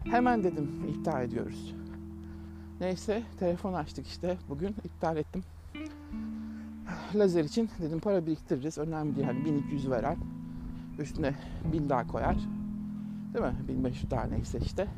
Hemen 0.04 0.44
dedim 0.44 0.70
iptal 0.88 1.22
ediyoruz. 1.24 1.74
Neyse 2.80 3.22
telefon 3.38 3.72
açtık 3.72 4.06
işte. 4.06 4.36
Bugün 4.48 4.76
iptal 4.84 5.16
ettim. 5.16 5.42
Lazer 7.14 7.44
için 7.44 7.70
dedim 7.82 8.00
para 8.00 8.26
biriktiririz. 8.26 8.78
Önemli 8.78 9.16
değil. 9.16 9.26
Hani 9.26 9.44
1200 9.44 9.90
veren 9.90 10.16
üstüne 10.98 11.34
1000 11.72 11.88
daha 11.88 12.06
koyar. 12.06 12.36
Değil 13.34 13.44
mi? 13.44 13.54
1500 13.68 14.10
daha 14.10 14.24
neyse 14.24 14.58
işte. 14.64 14.88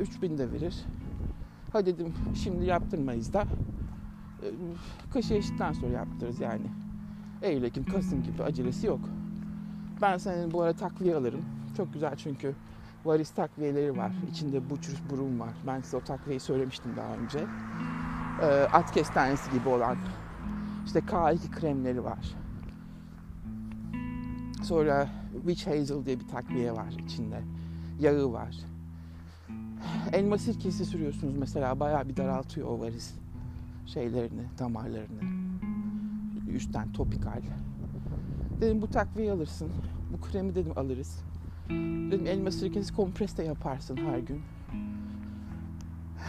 3000 0.00 0.38
de 0.38 0.52
verir. 0.52 0.84
Ha 1.72 1.86
dedim 1.86 2.14
şimdi 2.34 2.64
yaptırmayız 2.64 3.32
da 3.32 3.42
e, 4.42 4.46
kış 5.12 5.30
eşitten 5.30 5.72
sonra 5.72 5.92
yaptırırız 5.92 6.40
yani. 6.40 6.66
Eylül, 7.42 7.62
Ekim, 7.62 7.84
Kasım 7.84 8.22
gibi 8.22 8.42
acelesi 8.42 8.86
yok. 8.86 9.00
Ben 10.02 10.18
senin 10.18 10.52
bu 10.52 10.62
ara 10.62 10.72
takviye 10.72 11.16
alırım. 11.16 11.44
Çok 11.76 11.92
güzel 11.92 12.16
çünkü 12.16 12.54
varis 13.04 13.30
takviyeleri 13.30 13.96
var. 13.96 14.12
İçinde 14.30 14.70
buçur 14.70 14.96
burun 15.10 15.40
var. 15.40 15.52
Ben 15.66 15.80
size 15.80 15.96
o 15.96 16.00
takviyeyi 16.00 16.40
söylemiştim 16.40 16.92
daha 16.96 17.14
önce. 17.14 17.38
E, 18.42 18.46
at 18.72 18.92
kestanesi 18.92 19.50
gibi 19.50 19.68
olan 19.68 19.96
işte 20.86 20.98
K2 20.98 21.50
kremleri 21.50 22.04
var. 22.04 22.34
Sonra 24.62 25.08
Witch 25.32 25.66
Hazel 25.66 26.04
diye 26.04 26.20
bir 26.20 26.28
takviye 26.28 26.72
var 26.72 26.92
içinde. 27.04 27.42
Yağı 28.00 28.32
var. 28.32 28.56
Elma 30.12 30.38
sirkesi 30.38 30.84
sürüyorsunuz 30.84 31.36
mesela 31.36 31.80
bayağı 31.80 32.08
bir 32.08 32.16
daraltıyor 32.16 32.68
o 32.68 32.80
varis 32.80 33.14
şeylerini, 33.86 34.42
damarlarını. 34.58 35.20
Üstten 36.48 36.92
topikal. 36.92 37.42
Dedim 38.60 38.82
bu 38.82 38.90
takviye 38.90 39.32
alırsın. 39.32 39.68
Bu 40.12 40.20
kremi 40.20 40.54
dedim 40.54 40.72
alırız. 40.78 41.22
Dedim 42.10 42.26
elma 42.26 42.50
sirkesi 42.50 42.94
kompres 42.94 43.36
de 43.36 43.42
yaparsın 43.42 43.96
her 43.96 44.18
gün. 44.18 44.42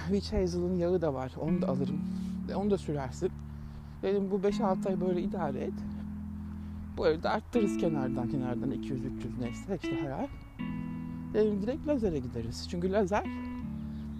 Witch 0.07 0.33
Hazel'ın 0.33 0.75
yağı 0.75 1.01
da 1.01 1.13
var. 1.13 1.31
Onu 1.41 1.61
da 1.61 1.67
alırım. 1.67 2.01
Onu 2.55 2.71
da 2.71 2.77
sürersin. 2.77 3.31
Dedim 4.07 4.31
bu 4.31 4.35
5-6 4.35 4.89
ay 4.89 5.01
böyle 5.01 5.21
idare 5.21 5.59
et. 5.59 5.73
Bu 6.97 7.03
arada 7.03 7.31
arttırırız 7.31 7.77
kenardan 7.77 8.29
kenardan 8.29 8.71
200-300 8.71 8.99
neyse 9.39 9.79
işte 9.83 10.01
her 10.01 10.11
ay. 10.11 10.27
Dedim 11.33 11.61
direkt 11.61 11.87
lazere 11.87 12.19
gideriz. 12.19 12.67
Çünkü 12.69 12.91
lazer 12.91 13.25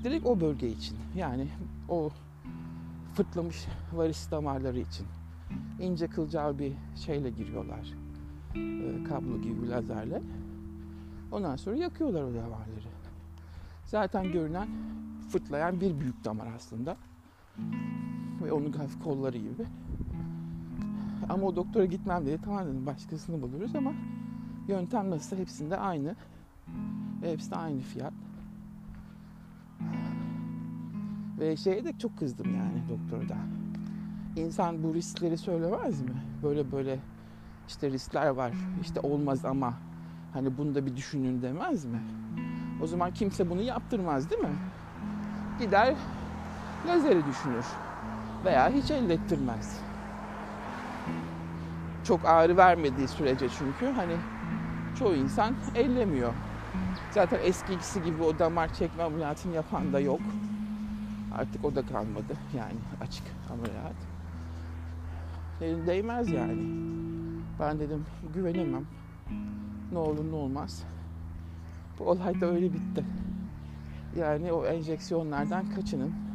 direkt 0.03 0.25
o 0.25 0.39
bölge 0.39 0.70
için. 0.70 0.98
Yani 1.15 1.48
o 1.89 2.10
fırtlamış 3.13 3.65
varis 3.94 4.32
damarları 4.32 4.79
için. 4.79 5.08
ince 5.79 6.08
kılcal 6.08 6.60
bir 6.60 6.74
şeyle 6.96 7.29
giriyorlar. 7.29 7.94
E, 8.56 9.03
kablo 9.03 9.41
gibi 9.41 9.70
lazerle. 9.70 10.22
Ondan 11.32 11.56
sonra 11.56 11.75
yakıyorlar 11.75 12.24
o 12.24 12.34
damarları. 12.34 12.88
Zaten 13.86 14.32
görünen 14.32 14.67
fırtlayan 15.29 15.82
bir 15.82 16.00
büyük 16.00 16.24
damar 16.24 16.48
aslında. 16.56 16.98
Ve 18.44 18.51
onun 18.51 18.72
hafif 18.72 19.03
kolları 19.03 19.38
gibi. 19.38 19.65
Ama 21.30 21.47
o 21.47 21.56
doktora 21.56 21.86
gitmem 21.86 22.26
dedi. 22.26 22.39
Tamam 22.45 22.65
dedim 22.65 22.86
başkasını 22.86 23.41
buluruz 23.41 23.76
ama 23.76 23.93
yöntem 24.67 25.10
nasılsa 25.10 25.36
hepsinde 25.36 25.78
aynı. 25.78 26.15
Ve 27.21 27.32
hepsi 27.32 27.52
de 27.52 27.56
aynı 27.56 27.80
fiyat. 27.80 28.13
Ve 31.39 31.58
şeye 31.58 31.86
de 31.86 31.97
çok 31.97 32.17
kızdım 32.17 32.56
yani 32.56 32.84
doktora. 32.89 33.38
İnsan 34.36 34.84
bu 34.84 34.93
riskleri 34.93 35.38
söylemez 35.38 36.02
mi? 36.02 36.15
Böyle 36.43 36.71
böyle 36.71 37.00
işte 37.67 37.91
riskler 37.91 38.28
var. 38.30 38.54
İşte 38.82 39.00
olmaz 39.00 39.45
ama 39.45 39.73
hani 40.34 40.58
bunu 40.58 40.76
da 40.76 40.86
bir 40.86 40.95
düşünün 40.95 41.41
demez 41.41 41.86
mi? 41.86 42.02
O 42.84 42.88
zaman 42.88 43.13
kimse 43.13 43.50
bunu 43.50 43.62
yaptırmaz 43.62 44.30
değil 44.30 44.41
mi? 44.41 44.56
Gider 45.60 45.95
lazeri 46.88 47.26
düşünür. 47.26 47.65
Veya 48.45 48.69
hiç 48.69 48.91
ellettirmez. 48.91 49.82
Çok 52.04 52.26
ağrı 52.26 52.58
vermediği 52.58 53.08
sürece 53.08 53.50
çünkü 53.50 53.86
hani 53.86 54.17
çoğu 55.00 55.15
insan 55.15 55.56
ellemiyor. 55.76 56.34
Zaten 57.12 57.39
eskisi 57.41 58.04
gibi 58.04 58.23
o 58.23 58.39
damar 58.39 58.73
çekme 58.73 59.04
ameliyatını 59.04 59.56
yapan 59.56 59.93
da 59.93 60.00
yok. 60.00 60.21
Artık 61.36 61.65
o 61.65 61.76
da 61.76 61.86
kalmadı. 61.86 62.38
Yani 62.58 62.78
açık 63.02 63.23
ameliyat. 63.52 63.95
Dedim 65.60 65.88
değmez 65.88 66.30
yani. 66.30 66.62
Ben 67.60 67.80
dedim 67.80 68.06
güvenemem. 68.34 68.86
Ne 69.91 69.97
olur 69.97 70.32
ne 70.32 70.36
olmaz. 70.36 70.84
Bu 72.00 72.04
olay 72.10 72.41
da 72.41 72.45
öyle 72.45 72.73
bitti. 72.73 73.06
Yani 74.15 74.52
o 74.52 74.65
enjeksiyonlardan 74.65 75.65
kaçının. 75.76 76.26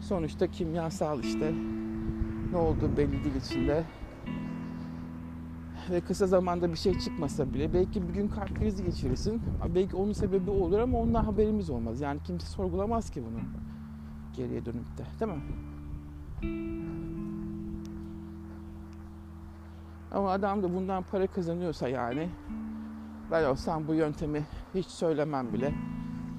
Sonuçta 0.00 0.46
kimyasal 0.46 1.24
işte. 1.24 1.54
Ne 2.52 2.56
oldu 2.56 2.90
belli 2.96 3.24
değil 3.24 3.34
içinde. 3.34 3.84
Ve 5.90 6.00
kısa 6.00 6.26
zamanda 6.26 6.72
bir 6.72 6.78
şey 6.78 6.98
çıkmasa 6.98 7.54
bile 7.54 7.74
belki 7.74 8.08
bir 8.08 8.14
gün 8.14 8.28
kalp 8.28 8.58
krizi 8.58 8.84
geçirirsin. 8.84 9.42
Belki 9.74 9.96
onun 9.96 10.12
sebebi 10.12 10.50
olur 10.50 10.78
ama 10.78 10.98
ondan 10.98 11.24
haberimiz 11.24 11.70
olmaz. 11.70 12.00
Yani 12.00 12.20
kimse 12.24 12.46
sorgulamaz 12.46 13.10
ki 13.10 13.22
bunu 13.26 13.40
geriye 14.36 14.64
dönüp 14.64 14.98
de 14.98 15.04
değil 15.20 15.32
mi? 15.32 15.42
Ama 20.12 20.30
adam 20.30 20.62
da 20.62 20.74
bundan 20.74 21.02
para 21.02 21.26
kazanıyorsa 21.26 21.88
yani 21.88 22.28
ben 23.30 23.44
olsam 23.44 23.88
bu 23.88 23.94
yöntemi 23.94 24.46
hiç 24.74 24.86
söylemem 24.86 25.52
bile. 25.52 25.74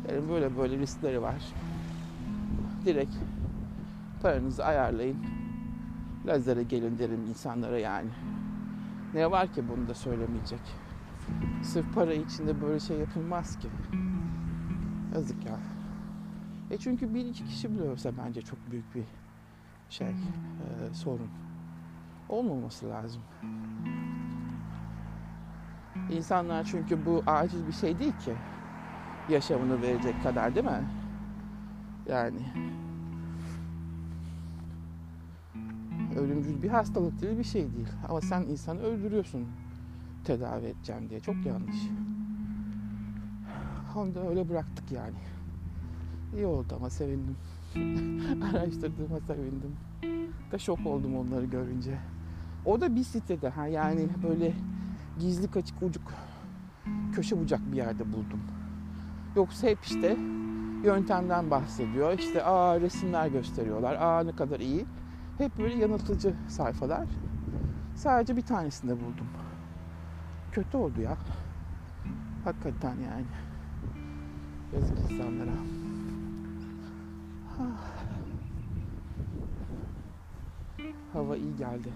Yani 0.09 0.29
böyle 0.29 0.57
böyle 0.57 0.77
riskleri 0.77 1.21
var. 1.21 1.53
Direkt 2.85 3.15
paranızı 4.21 4.65
ayarlayın. 4.65 5.17
Lazere 6.27 6.63
gelin 6.63 6.99
derim 6.99 7.25
insanlara 7.29 7.79
yani. 7.79 8.09
Ne 9.13 9.31
var 9.31 9.53
ki 9.53 9.63
bunu 9.69 9.87
da 9.87 9.93
söylemeyecek. 9.93 10.59
Sırf 11.63 11.93
para 11.95 12.13
içinde 12.13 12.61
böyle 12.61 12.79
şey 12.79 12.97
yapılmaz 12.97 13.59
ki. 13.59 13.67
Yazık 15.13 15.45
ya. 15.45 15.59
E 16.71 16.77
çünkü 16.77 17.13
bir 17.13 17.25
iki 17.25 17.45
kişi 17.45 17.75
bile 17.75 17.89
olsa 17.89 18.11
bence 18.25 18.41
çok 18.41 18.71
büyük 18.71 18.95
bir 18.95 19.03
şey, 19.89 20.07
e, 20.07 20.13
sorun. 20.93 21.29
Olmaması 22.29 22.89
lazım. 22.89 23.21
İnsanlar 26.11 26.63
çünkü 26.63 27.05
bu 27.05 27.23
acil 27.27 27.67
bir 27.67 27.71
şey 27.71 27.99
değil 27.99 28.17
ki. 28.17 28.33
Yaşamını 29.29 29.81
verecek 29.81 30.23
kadar 30.23 30.55
değil 30.55 30.65
mi? 30.65 30.89
Yani 32.09 32.39
ölümcül 36.19 36.61
bir 36.61 36.69
hastalık 36.69 37.21
değil 37.21 37.37
bir 37.37 37.43
şey 37.43 37.61
değil. 37.61 37.87
Ama 38.09 38.21
sen 38.21 38.41
insanı 38.41 38.81
öldürüyorsun 38.81 39.47
tedavi 40.23 40.65
edeceğim 40.65 41.09
diye. 41.09 41.19
Çok 41.19 41.35
yanlış. 41.45 41.77
Onu 43.95 44.15
da 44.15 44.29
öyle 44.29 44.49
bıraktık 44.49 44.91
yani. 44.91 45.17
İyi 46.35 46.45
oldu 46.45 46.73
ama 46.75 46.89
sevindim. 46.89 47.35
Araştırdığıma 48.53 49.19
sevindim. 49.27 49.75
Da 50.51 50.57
şok 50.57 50.85
oldum 50.85 51.15
onları 51.15 51.45
görünce. 51.45 51.97
O 52.65 52.81
da 52.81 52.95
bir 52.95 53.03
sitede 53.03 53.49
ha 53.49 53.67
yani 53.67 54.07
böyle 54.23 54.53
gizli 55.19 55.51
kaçık 55.51 55.83
ucuk 55.83 56.13
köşe 57.13 57.39
bucak 57.39 57.71
bir 57.71 57.77
yerde 57.77 58.13
buldum. 58.13 58.41
Yoksa 59.35 59.67
hep 59.67 59.83
işte 59.83 60.17
yöntemden 60.83 61.51
bahsediyor. 61.51 62.19
İşte 62.19 62.43
aa 62.43 62.81
resimler 62.81 63.27
gösteriyorlar. 63.27 63.95
Aa 63.95 64.23
ne 64.23 64.31
kadar 64.35 64.59
iyi. 64.59 64.85
Hep 65.39 65.57
böyle 65.57 65.75
yanıltıcı 65.75 66.33
sayfalar. 66.47 67.07
Sadece 67.95 68.37
bir 68.37 68.41
tanesinde 68.41 68.95
buldum. 68.95 69.27
Kötü 70.51 70.77
oldu 70.77 71.01
ya. 71.01 71.17
Hakikaten 72.43 72.95
yani. 72.95 73.25
Yazık 74.73 75.11
insanlara. 75.11 75.51
Hava 81.13 81.37
iyi 81.37 81.55
geldi. 81.55 81.89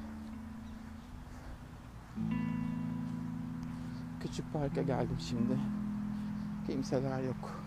Küçük 4.19 4.53
parka 4.53 4.81
geldim 4.81 5.17
şimdi. 5.19 5.59
Kimseler 6.67 7.23
yok. 7.23 7.63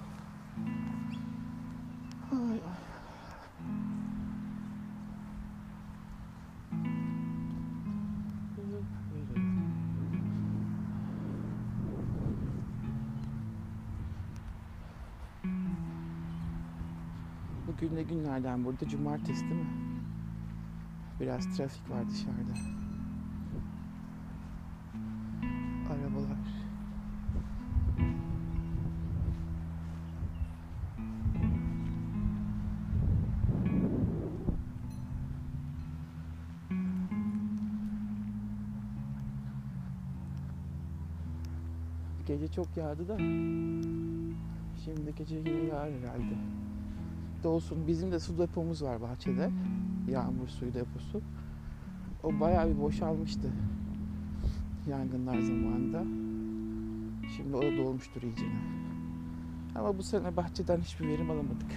Ne 17.96 18.02
günlerden 18.02 18.64
burada? 18.64 18.88
Cumartesi 18.88 19.42
değil 19.42 19.54
mi? 19.54 19.66
Biraz 21.20 21.56
trafik 21.56 21.90
var 21.90 22.08
dışarıda. 22.10 22.52
Arabalar. 25.90 26.36
Gece 42.26 42.48
çok 42.48 42.76
yağdı 42.76 43.08
da 43.08 43.18
şimdi 44.84 45.14
gece 45.16 45.36
yine 45.36 45.64
yağar 45.64 45.90
herhalde. 45.92 46.65
De 47.42 47.48
olsun 47.48 47.86
bizim 47.86 48.12
de 48.12 48.20
su 48.20 48.38
depomuz 48.38 48.82
var 48.82 49.02
bahçede. 49.02 49.50
Yağmur 50.08 50.48
suyu 50.48 50.74
deposu. 50.74 51.20
O 52.22 52.40
bayağı 52.40 52.68
bir 52.68 52.80
boşalmıştı 52.80 53.48
yangınlar 54.86 55.40
zamanında. 55.40 56.02
Şimdi 57.36 57.56
o 57.56 57.62
da 57.62 57.76
dolmuştur 57.76 58.22
iyicene. 58.22 58.60
Ama 59.74 59.98
bu 59.98 60.02
sene 60.02 60.36
bahçeden 60.36 60.80
hiçbir 60.80 61.08
verim 61.08 61.30
alamadık. 61.30 61.70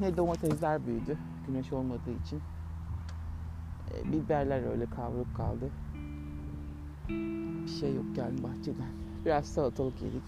Ne 0.00 0.16
domatesler 0.16 0.86
büyüdü 0.86 1.18
güneş 1.46 1.72
olmadığı 1.72 2.12
için. 2.26 2.40
E, 3.94 4.12
biberler 4.12 4.70
öyle 4.70 4.86
kavruk 4.86 5.36
kaldı. 5.36 5.70
Bir 7.64 7.68
şey 7.68 7.94
yok 7.94 8.04
yani 8.16 8.42
bahçeden. 8.42 8.92
Biraz 9.24 9.46
salatalık 9.46 10.02
yedik. 10.02 10.22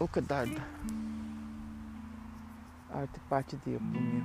O 0.00 0.06
kadar 0.06 0.48
Artık 2.94 3.30
bahçede 3.30 3.70
yapılmıyor. 3.70 4.22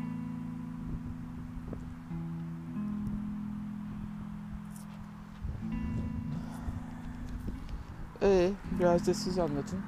Ee, 8.22 8.52
biraz 8.80 9.08
da 9.08 9.14
siz 9.14 9.40
anlatın. 9.40 9.80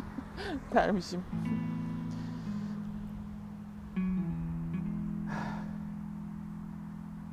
Dermişim. 0.74 1.20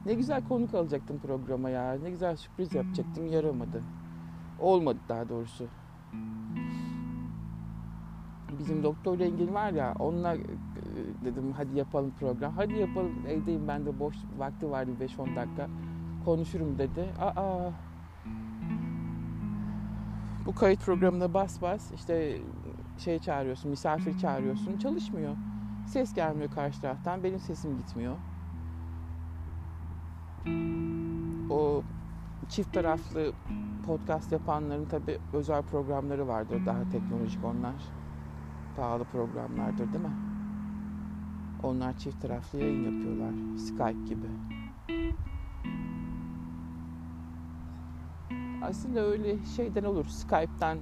Ne 0.06 0.14
güzel 0.14 0.48
konuk 0.48 0.74
alacaktım 0.74 1.20
programa 1.20 1.70
ya. 1.70 1.94
Ne 2.04 2.10
güzel 2.10 2.36
sürpriz 2.36 2.74
yapacaktım. 2.76 3.28
Yaramadı. 3.28 3.84
Olmadı 4.60 5.00
daha 5.10 5.30
doğrusu. 5.30 5.68
Bizim 8.52 8.84
doktor 8.84 9.20
Rengin 9.20 9.54
var 9.54 9.72
ya 9.72 9.94
onunla 10.00 10.36
e, 10.36 10.42
dedim 11.26 11.52
hadi 11.52 11.78
yapalım 11.78 12.12
program. 12.12 12.54
Hadi 12.54 12.74
yapalım 12.74 13.26
evdeyim 13.28 13.68
ben 13.68 13.86
de 13.86 14.00
boş 14.00 14.16
vakti 14.38 14.70
vardı 14.70 14.92
5-10 15.00 15.36
dakika. 15.36 15.70
Konuşurum 16.26 16.78
dedi. 16.78 17.14
Aa 17.20 17.72
bu 20.46 20.56
kayıt 20.56 20.82
programına 20.82 21.34
bas 21.34 21.62
bas 21.62 21.92
işte 21.92 22.42
şey 22.98 23.20
çağırıyorsun, 23.20 23.70
misafir 23.70 24.18
çağırıyorsun. 24.18 24.78
Çalışmıyor. 24.78 25.36
Ses 25.88 26.14
gelmiyor 26.14 26.52
karşı 26.52 26.82
taraftan. 26.82 27.24
Benim 27.24 27.40
sesim 27.40 27.78
gitmiyor. 27.78 28.16
O 31.50 31.84
çift 32.50 32.74
taraflı 32.74 33.34
podcast 33.86 34.32
yapanların 34.32 34.86
tabi 34.86 35.18
özel 35.34 35.64
programları 35.64 36.28
vardır. 36.28 36.66
Daha 36.66 36.90
teknolojik 36.90 37.44
onlar. 37.44 37.97
Pahalı 38.78 39.06
programlardır 39.06 39.94
değil 39.94 40.06
mi? 40.06 40.12
Onlar 41.64 41.98
çift 41.98 42.22
taraflı 42.22 42.60
yayın 42.60 42.84
yapıyorlar. 42.84 43.58
Skype 43.58 44.16
gibi. 44.16 44.28
Aslında 48.64 49.00
öyle 49.00 49.46
şeyden 49.46 49.84
olur. 49.84 50.06
Skype'tan 50.06 50.78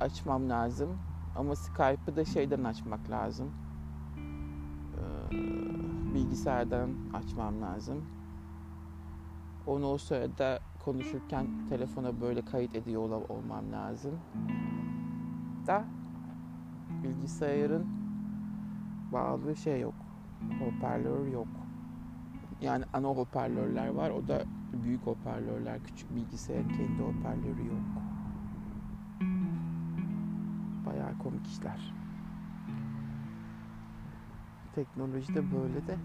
açmam 0.00 0.50
lazım. 0.50 0.88
Ama 1.36 1.56
Skype'ı 1.56 2.16
da 2.16 2.24
şeyden 2.24 2.64
açmak 2.64 3.10
lazım. 3.10 3.52
Ee, 4.96 5.34
bilgisayardan 6.14 6.90
açmam 7.14 7.62
lazım. 7.62 8.04
Onu 9.66 9.86
o 9.86 9.98
sırada 9.98 10.58
konuşurken 10.84 11.46
telefona 11.68 12.20
böyle 12.20 12.44
kayıt 12.44 12.74
ediyor 12.74 13.10
olmam 13.28 13.72
lazım. 13.72 14.20
Da 15.66 15.84
bilgisayarın 17.02 17.86
bağlı 19.12 19.56
şey 19.56 19.80
yok. 19.80 19.94
Hoparlör 20.60 21.26
yok. 21.26 21.48
Yani 22.60 22.84
ana 22.92 23.08
hoparlörler 23.08 23.88
var. 23.88 24.10
O 24.10 24.28
da 24.28 24.42
büyük 24.72 25.06
hoparlörler. 25.06 25.82
Küçük 25.84 26.14
bilgisayarın 26.14 26.68
kendi 26.68 27.02
hoparlörü 27.02 27.66
yok. 27.66 27.82
Bayağı 30.86 31.18
komik 31.18 31.46
işler. 31.46 31.94
Teknolojide 34.74 35.52
böyle 35.52 35.86
de 35.86 35.98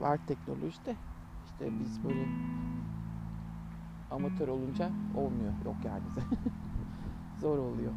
var 0.00 0.18
teknolojide. 0.26 0.96
İşte 1.44 1.80
biz 1.80 2.04
böyle 2.04 2.28
amatör 4.10 4.48
olunca 4.48 4.90
olmuyor. 5.16 5.52
Yok 5.64 5.76
yani. 5.84 6.04
Zor 7.40 7.58
oluyor. 7.58 7.92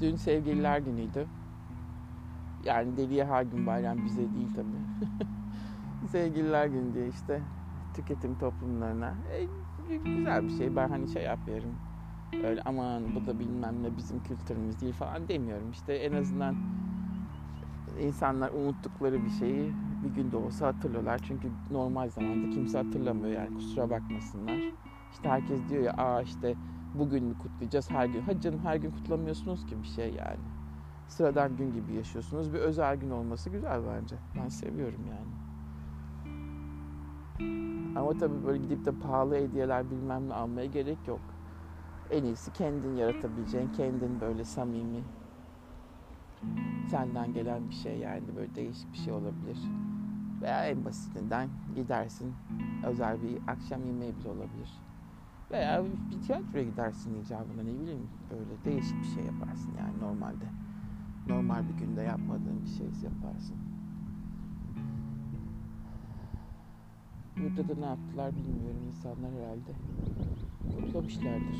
Dün 0.00 0.16
sevgililer 0.16 0.78
günüydü. 0.78 1.26
Yani 2.64 2.96
deliye 2.96 3.24
her 3.24 3.42
gün 3.42 3.66
bayram 3.66 4.04
bize 4.04 4.32
değil 4.34 4.48
tabii. 4.54 5.08
sevgililer 6.10 6.66
günü 6.66 6.94
diye 6.94 7.08
işte 7.08 7.42
tüketim 7.94 8.34
toplumlarına. 8.38 9.16
E, 9.32 9.48
güzel 10.04 10.44
bir 10.44 10.50
şey. 10.58 10.76
Ben 10.76 10.88
hani 10.88 11.08
şey 11.08 11.22
yapıyorum. 11.22 11.74
Öyle 12.44 12.62
aman 12.64 13.14
bu 13.14 13.26
da 13.26 13.38
bilmem 13.38 13.82
ne 13.82 13.96
bizim 13.96 14.22
kültürümüz 14.22 14.80
değil 14.80 14.92
falan 14.92 15.28
demiyorum. 15.28 15.70
İşte 15.70 15.92
en 15.94 16.12
azından 16.12 16.56
insanlar 18.00 18.50
unuttukları 18.50 19.24
bir 19.24 19.30
şeyi 19.30 19.72
bir 20.04 20.08
günde 20.14 20.36
olsa 20.36 20.66
hatırlıyorlar. 20.66 21.20
Çünkü 21.26 21.52
normal 21.70 22.08
zamanda 22.08 22.50
kimse 22.50 22.78
hatırlamıyor 22.78 23.30
yani 23.30 23.54
kusura 23.54 23.90
bakmasınlar. 23.90 24.60
İşte 25.12 25.28
herkes 25.28 25.68
diyor 25.68 25.82
ya 25.82 25.92
aa 25.92 26.22
işte 26.22 26.54
bugün 26.94 27.24
mü 27.24 27.38
kutlayacağız 27.38 27.90
her 27.90 28.06
gün. 28.06 28.22
Hadi 28.22 28.40
canım 28.40 28.60
her 28.64 28.76
gün 28.76 28.90
kutlamıyorsunuz 28.90 29.66
ki 29.66 29.82
bir 29.82 29.88
şey 29.88 30.14
yani. 30.14 30.40
Sıradan 31.08 31.56
gün 31.56 31.72
gibi 31.72 31.94
yaşıyorsunuz. 31.94 32.52
Bir 32.52 32.58
özel 32.58 32.96
gün 32.96 33.10
olması 33.10 33.50
güzel 33.50 33.80
bence. 33.86 34.16
Ben 34.36 34.48
seviyorum 34.48 35.06
yani. 35.08 35.50
Ama 37.96 38.18
tabii 38.18 38.46
böyle 38.46 38.62
gidip 38.62 38.84
de 38.84 38.92
pahalı 38.92 39.34
hediyeler 39.34 39.90
bilmem 39.90 40.28
ne 40.28 40.34
almaya 40.34 40.66
gerek 40.66 41.08
yok. 41.08 41.20
En 42.10 42.24
iyisi 42.24 42.52
kendin 42.52 42.96
yaratabileceğin, 42.96 43.72
kendin 43.72 44.20
böyle 44.20 44.44
samimi, 44.44 45.04
senden 46.90 47.34
gelen 47.34 47.68
bir 47.68 47.74
şey 47.74 47.98
yani 47.98 48.36
böyle 48.36 48.54
değişik 48.54 48.92
bir 48.92 48.98
şey 48.98 49.12
olabilir. 49.12 49.58
Veya 50.42 50.66
en 50.66 50.84
basitinden 50.84 51.48
gidersin 51.74 52.34
özel 52.86 53.22
bir 53.22 53.38
akşam 53.48 53.86
yemeği 53.86 54.16
bile 54.16 54.28
olabilir. 54.28 54.89
Veya 55.50 55.84
bir 55.84 56.20
tiyatroya 56.26 56.64
gidersin 56.64 57.22
icabında 57.22 57.62
ne 57.62 57.80
bileyim 57.80 58.08
böyle 58.30 58.64
değişik 58.64 59.02
bir 59.02 59.08
şey 59.08 59.24
yaparsın 59.24 59.72
yani 59.78 60.00
normalde. 60.00 60.44
Normal 61.28 61.68
bir 61.68 61.86
günde 61.86 62.02
yapmadığın 62.02 62.62
bir 62.64 62.70
şey 62.70 62.86
yaparsın. 62.86 63.56
Burada 67.36 67.68
da 67.68 67.80
ne 67.80 67.86
yaptılar 67.86 68.32
bilmiyorum 68.36 68.82
insanlar 68.88 69.30
herhalde. 69.32 69.72
Kutlamışlardır. 70.76 71.56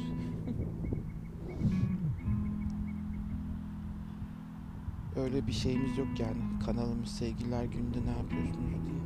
Öyle 5.16 5.46
bir 5.46 5.52
şeyimiz 5.52 5.98
yok 5.98 6.20
yani. 6.20 6.58
Kanalımız 6.66 7.08
sevgililer 7.08 7.64
gününde 7.64 7.98
ne 8.06 8.18
yapıyorsunuz 8.18 8.70
diye. 8.86 9.00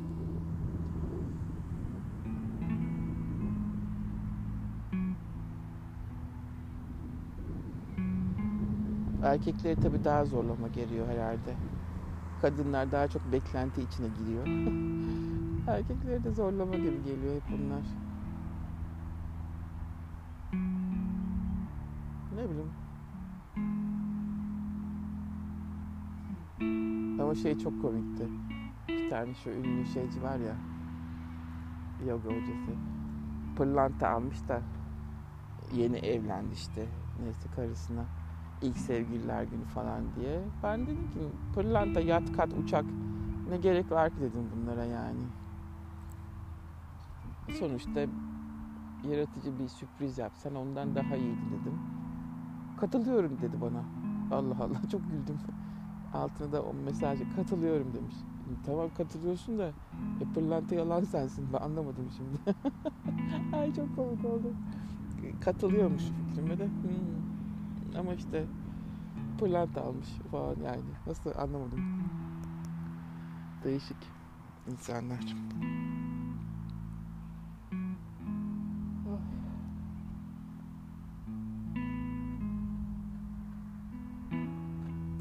Erkekleri 9.34 9.76
tabii 9.76 10.04
daha 10.04 10.24
zorlama 10.24 10.68
geliyor 10.68 11.08
herhalde. 11.08 11.54
Kadınlar 12.42 12.92
daha 12.92 13.08
çok 13.08 13.32
beklenti 13.32 13.82
içine 13.82 14.08
giriyor. 14.08 14.46
Erkekleri 15.68 16.24
de 16.24 16.30
zorlama 16.30 16.76
gibi 16.76 17.04
geliyor 17.04 17.34
hep 17.34 17.42
bunlar. 17.52 17.82
Ne 22.36 22.50
bileyim. 22.50 22.72
Ama 27.20 27.34
şey 27.34 27.58
çok 27.58 27.82
komikti. 27.82 28.28
Bir 28.88 29.10
tane 29.10 29.34
şu 29.34 29.50
ünlü 29.50 29.86
şeyci 29.86 30.22
var 30.22 30.38
ya. 30.38 30.56
Yoga 32.06 32.28
hocası. 32.28 32.72
pırlanta 33.56 34.08
almış 34.08 34.48
da 34.48 34.62
yeni 35.72 35.96
evlendi 35.96 36.54
işte 36.54 36.86
neyse 37.20 37.48
karısına 37.56 38.23
ilk 38.60 38.78
sevgililer 38.78 39.42
günü 39.44 39.64
falan 39.64 40.14
diye. 40.14 40.40
Ben 40.62 40.86
dedim 40.86 41.10
ki 41.10 41.20
pırlanta, 41.54 42.00
yat, 42.00 42.32
kat, 42.32 42.52
uçak 42.64 42.84
ne 43.48 43.56
gerek 43.58 43.90
var 43.90 44.10
ki 44.10 44.20
dedim 44.20 44.50
bunlara 44.56 44.84
yani. 44.84 45.22
Sonuçta 47.58 48.06
yaratıcı 49.10 49.58
bir 49.58 49.68
sürpriz 49.68 50.18
yapsan 50.18 50.54
ondan 50.54 50.94
daha 50.94 51.16
iyiydi 51.16 51.40
dedim. 51.60 51.80
Katılıyorum 52.80 53.38
dedi 53.42 53.60
bana. 53.60 53.84
Allah 54.30 54.64
Allah 54.64 54.80
çok 54.90 55.00
güldüm. 55.10 55.38
Altına 56.12 56.52
da 56.52 56.62
o 56.62 56.74
mesajı 56.74 57.30
katılıyorum 57.36 57.94
demiş. 57.94 58.14
Tamam 58.66 58.90
katılıyorsun 58.94 59.58
da 59.58 59.68
e, 60.20 60.32
pırlanta 60.34 60.74
yalan 60.74 61.04
sensin. 61.04 61.52
Ben 61.52 61.58
anlamadım 61.58 62.10
şimdi. 62.16 62.38
Ay 63.56 63.74
çok 63.74 63.96
komik 63.96 64.24
oldu. 64.24 64.52
Katılıyormuş 65.40 66.02
fikrime 66.02 66.58
de. 66.58 66.66
Hmm. 66.66 67.23
Ama 67.98 68.14
işte 68.14 68.44
pırlanta 69.38 69.82
almış 69.82 70.08
falan 70.30 70.56
yani. 70.64 70.82
Nasıl 71.06 71.30
anlamadım. 71.38 71.80
Değişik 73.64 73.96
insanlar. 74.70 75.34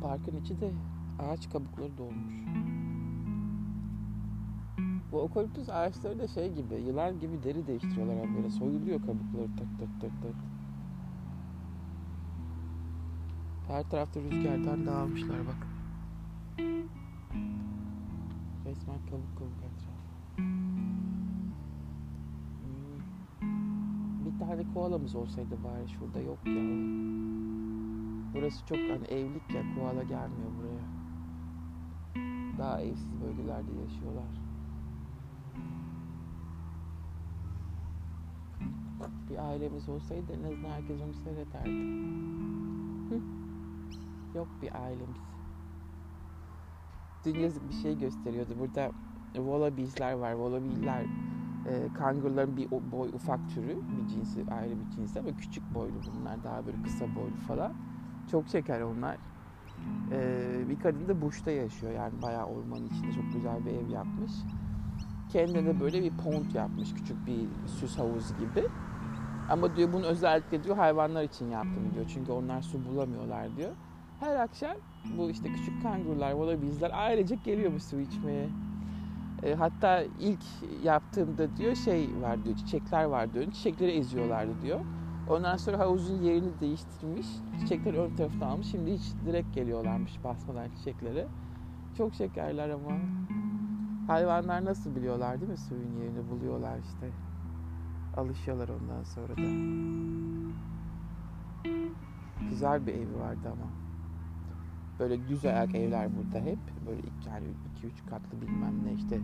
Parkın 0.01 0.41
içi 0.41 0.61
de 0.61 0.71
ağaç 1.19 1.49
kabukları 1.49 1.97
dolmuş. 1.97 2.33
Bu 5.11 5.21
okaliptüs 5.21 5.69
ağaçları 5.69 6.19
da 6.19 6.27
şey 6.27 6.53
gibi, 6.53 6.75
yılan 6.75 7.19
gibi 7.19 7.43
deri 7.43 7.67
değiştiriyorlar 7.67 8.17
abi 8.17 8.35
böyle 8.35 8.49
soyuluyor 8.49 9.01
kabukları 9.01 9.47
tak 9.57 9.67
tak 9.79 10.01
tak 10.01 10.11
tak. 10.21 10.52
Her 13.67 13.83
tarafta 13.89 14.19
rüzgardan 14.21 14.85
dağılmışlar 14.85 15.39
bak. 15.47 15.67
Resmen 18.65 18.99
kabuk 19.09 19.37
kabuk 19.37 19.57
etraf. 19.57 20.03
Hmm. 20.35 20.45
Bir 24.25 24.39
tane 24.39 24.63
koalamız 24.73 25.15
olsaydı 25.15 25.57
bari 25.63 25.89
şurada 25.89 26.19
yok 26.19 26.39
ya. 26.45 26.53
Burası 28.33 28.65
çok 28.65 28.77
hani 28.77 29.05
evlilik 29.07 29.53
ya 29.53 29.75
koala 29.75 30.03
gelmiyor 30.03 30.51
buraya. 30.59 30.83
Daha 32.57 32.81
evsiz 32.81 33.21
bölgelerde 33.21 33.71
yaşıyorlar. 33.81 34.43
Bir 39.29 39.37
ailemiz 39.37 39.89
olsaydı 39.89 40.33
en 40.33 40.43
azından 40.43 40.69
herkes 40.69 41.01
onu 41.01 41.13
seyrederdi. 41.13 41.69
Hı? 43.09 43.42
Yok 44.35 44.47
bir 44.61 44.81
ailemiz. 44.83 45.21
Dün 47.25 47.39
yazık 47.39 47.69
bir 47.69 47.73
şey 47.73 47.99
gösteriyordu. 47.99 48.59
Burada 48.59 48.91
wallabiesler 49.33 50.13
var. 50.13 50.31
Wallabiesler 50.31 51.05
e, 51.69 51.93
kangurların 51.93 52.57
bir 52.57 52.71
boy 52.71 53.09
ufak 53.09 53.49
türü. 53.49 53.77
Bir 53.77 54.07
cinsi 54.07 54.45
ayrı 54.51 54.79
bir 54.79 54.95
cinsi 54.95 55.19
ama 55.19 55.37
küçük 55.37 55.73
boylu 55.73 55.95
bunlar. 56.19 56.43
Daha 56.43 56.65
böyle 56.65 56.83
kısa 56.83 57.05
boylu 57.15 57.35
falan. 57.47 57.73
Çok 58.31 58.47
şeker 58.47 58.81
onlar. 58.81 59.17
Ee, 60.11 60.69
bir 60.69 60.79
kadın 60.79 61.07
da 61.07 61.21
Bush'ta 61.21 61.51
yaşıyor 61.51 61.91
yani 61.91 62.21
bayağı 62.21 62.45
ormanın 62.45 62.85
içinde 62.85 63.13
çok 63.13 63.33
güzel 63.33 63.65
bir 63.65 63.71
ev 63.71 63.89
yapmış. 63.89 64.31
Kendine 65.31 65.65
de 65.65 65.79
böyle 65.79 66.03
bir 66.03 66.17
pond 66.17 66.53
yapmış 66.53 66.93
küçük 66.93 67.27
bir 67.27 67.47
süs 67.67 67.97
havuzu 67.97 68.37
gibi. 68.37 68.67
Ama 69.49 69.75
diyor 69.75 69.93
bunu 69.93 70.05
özellikle 70.05 70.63
diyor 70.63 70.75
hayvanlar 70.75 71.23
için 71.23 71.49
yaptım 71.49 71.91
diyor. 71.93 72.05
Çünkü 72.13 72.31
onlar 72.31 72.61
su 72.61 72.85
bulamıyorlar 72.85 73.57
diyor. 73.57 73.71
Her 74.23 74.35
akşam 74.35 74.77
bu 75.17 75.29
işte 75.29 75.53
küçük 75.53 75.83
kangurular, 75.83 76.31
wallabiesler 76.31 76.91
ailecek 76.93 77.43
geliyor 77.43 77.73
bu 77.73 77.79
su 77.79 77.99
içmeye. 77.99 78.49
E, 79.43 79.53
hatta 79.53 80.03
ilk 80.03 80.43
yaptığımda 80.83 81.57
diyor 81.57 81.75
şey 81.75 82.21
var 82.21 82.45
diyor, 82.45 82.55
çiçekler 82.55 83.03
var 83.03 83.33
diyor. 83.33 83.51
Çiçekleri 83.51 83.91
eziyorlardı 83.91 84.61
diyor. 84.61 84.79
Ondan 85.29 85.57
sonra 85.57 85.79
havuzun 85.79 86.21
yerini 86.21 86.59
değiştirmiş. 86.59 87.27
Çiçekleri 87.59 87.97
ön 87.99 88.15
tarafta 88.15 88.45
almış. 88.45 88.67
Şimdi 88.67 88.93
hiç 88.93 89.13
direkt 89.25 89.55
geliyorlarmış 89.55 90.23
basmadan 90.23 90.69
çiçekleri. 90.77 91.27
Çok 91.97 92.15
şekerler 92.15 92.69
ama. 92.69 92.91
Hayvanlar 94.07 94.65
nasıl 94.65 94.95
biliyorlar 94.95 95.41
değil 95.41 95.51
mi 95.51 95.57
suyun 95.57 95.99
yerini 96.01 96.29
buluyorlar 96.29 96.79
işte. 96.79 97.11
Alışıyorlar 98.17 98.69
ondan 98.69 99.03
sonra 99.03 99.37
da. 99.37 99.41
Güzel 102.49 102.87
bir 102.87 102.93
evi 102.93 103.15
vardı 103.15 103.49
ama. 103.51 103.82
Böyle 104.99 105.27
düz 105.27 105.45
ayak 105.45 105.75
evler 105.75 106.09
burada 106.17 106.45
hep. 106.45 106.59
Böyle 106.87 106.99
iki, 106.99 107.29
yani 107.29 107.47
iki 107.75 107.87
üç 107.87 108.05
katlı 108.09 108.41
bilmem 108.41 108.85
ne 108.85 108.93
işte 108.93 109.19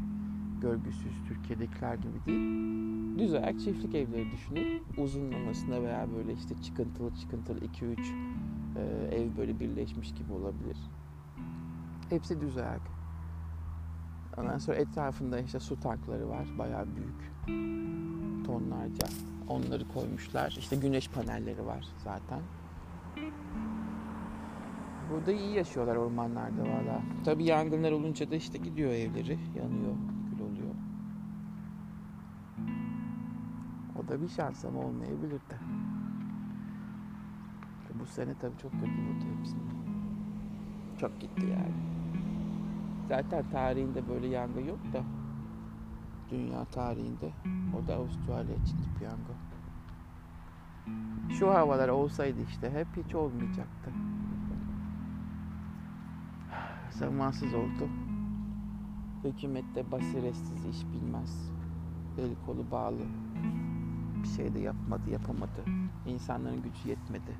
görgüsüz 0.61 1.13
Türkiye'dekiler 1.27 1.95
gibi 1.95 2.25
değil. 2.25 3.19
Düz 3.19 3.33
ayak 3.33 3.59
çiftlik 3.59 3.95
evleri 3.95 4.31
düşünün. 4.31 4.83
Uzunlamasına 4.97 5.81
veya 5.81 6.07
böyle 6.15 6.33
işte 6.33 6.61
çıkıntılı 6.61 7.15
çıkıntılı 7.15 7.59
2-3 7.59 7.95
e, 8.75 9.15
ev 9.15 9.37
böyle 9.37 9.59
birleşmiş 9.59 10.13
gibi 10.13 10.33
olabilir. 10.33 10.77
Hepsi 12.09 12.41
düz 12.41 12.57
ayak. 12.57 12.81
Ondan 14.37 14.57
sonra 14.57 14.77
etrafında 14.77 15.39
işte 15.39 15.59
su 15.59 15.79
tankları 15.79 16.29
var. 16.29 16.47
Bayağı 16.57 16.85
büyük. 16.95 17.31
Tonlarca. 18.45 19.07
Onları 19.47 19.87
koymuşlar. 19.87 20.55
İşte 20.59 20.75
güneş 20.75 21.09
panelleri 21.09 21.65
var 21.65 21.87
zaten. 22.03 22.39
Burada 25.11 25.31
iyi 25.31 25.55
yaşıyorlar 25.55 25.95
ormanlarda 25.95 26.61
valla. 26.61 27.01
Tabi 27.25 27.43
yangınlar 27.43 27.91
olunca 27.91 28.31
da 28.31 28.35
işte 28.35 28.57
gidiyor 28.57 28.91
evleri. 28.91 29.39
Yanıyor. 29.55 29.95
da 34.09 34.21
bir 34.21 34.27
şans 34.27 34.65
ama 34.65 34.79
olmayabilir 34.79 35.39
de. 35.39 35.57
Bu 37.99 38.05
sene 38.05 38.35
tabii 38.35 38.57
çok 38.57 38.71
kötü 38.71 38.85
bu 38.85 39.39
hepsinin. 39.39 39.69
Çok 40.99 41.21
gitti 41.21 41.45
yani. 41.45 41.73
Zaten 43.07 43.49
tarihinde 43.49 44.09
böyle 44.09 44.27
yangın 44.27 44.65
yok 44.65 44.79
da. 44.93 45.03
Dünya 46.31 46.65
tarihinde. 46.65 47.31
O 47.77 47.87
da 47.87 47.95
Avustralya 47.95 48.55
için 48.55 48.77
piyango. 48.99 49.33
Şu 51.39 51.49
havalar 51.49 51.89
olsaydı 51.89 52.41
işte 52.49 52.71
hep 52.71 53.05
hiç 53.05 53.15
olmayacaktı. 53.15 53.91
Zamansız 56.91 57.53
oldu. 57.53 57.89
Hükümette 59.23 59.91
basiretsiz 59.91 60.65
iş 60.65 60.85
bilmez. 60.85 61.51
Eli 62.17 62.35
kolu 62.45 62.71
bağlı 62.71 63.01
bir 64.23 64.27
şey 64.27 64.53
de 64.53 64.59
yapmadı, 64.59 65.09
yapamadı. 65.09 65.63
İnsanların 66.05 66.61
gücü 66.61 66.89
yetmedi. 66.89 67.35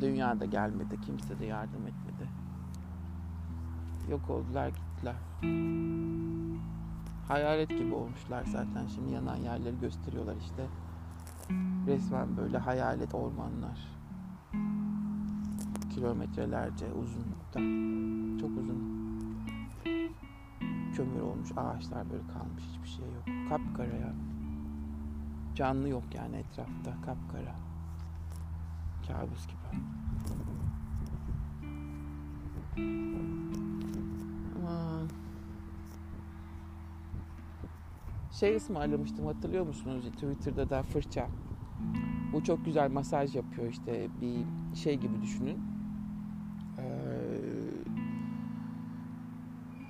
Dünyada 0.00 0.44
gelmedi, 0.44 1.00
kimse 1.00 1.38
de 1.38 1.44
yardım 1.44 1.86
etmedi. 1.86 2.28
Yok 4.10 4.30
oldular, 4.30 4.68
gittiler. 4.68 5.14
Hayalet 7.28 7.68
gibi 7.68 7.94
olmuşlar 7.94 8.44
zaten. 8.44 8.86
Şimdi 8.94 9.12
yanan 9.12 9.36
yerleri 9.36 9.80
gösteriyorlar 9.80 10.36
işte. 10.36 10.66
Resmen 11.86 12.36
böyle 12.36 12.58
hayalet 12.58 13.14
ormanlar. 13.14 14.01
Kilometrelerce 15.94 16.86
uzun 16.92 17.24
da. 17.54 17.58
Çok 18.40 18.50
uzun. 18.58 19.02
Kömür 20.96 21.20
olmuş 21.20 21.52
ağaçlar 21.56 22.10
böyle 22.10 22.22
kalmış 22.26 22.62
hiçbir 22.72 22.88
şey 22.88 23.04
yok. 23.04 23.48
Kapkara 23.48 23.96
ya. 23.96 24.14
Canlı 25.54 25.88
yok 25.88 26.04
yani 26.14 26.36
etrafta. 26.36 26.90
Kapkara. 27.06 27.54
Kabus 29.08 29.46
gibi. 29.46 29.82
Aman. 34.58 35.08
Şey 38.30 38.56
ısmarlamıştım 38.56 39.26
hatırlıyor 39.26 39.66
musunuz? 39.66 40.04
Twitter'da 40.12 40.70
da 40.70 40.82
fırça. 40.82 41.28
Bu 42.32 42.44
çok 42.44 42.64
güzel 42.64 42.90
masaj 42.90 43.36
yapıyor 43.36 43.68
işte 43.68 44.08
bir 44.20 44.44
şey 44.76 44.96
gibi 44.96 45.22
düşünün. 45.22 45.71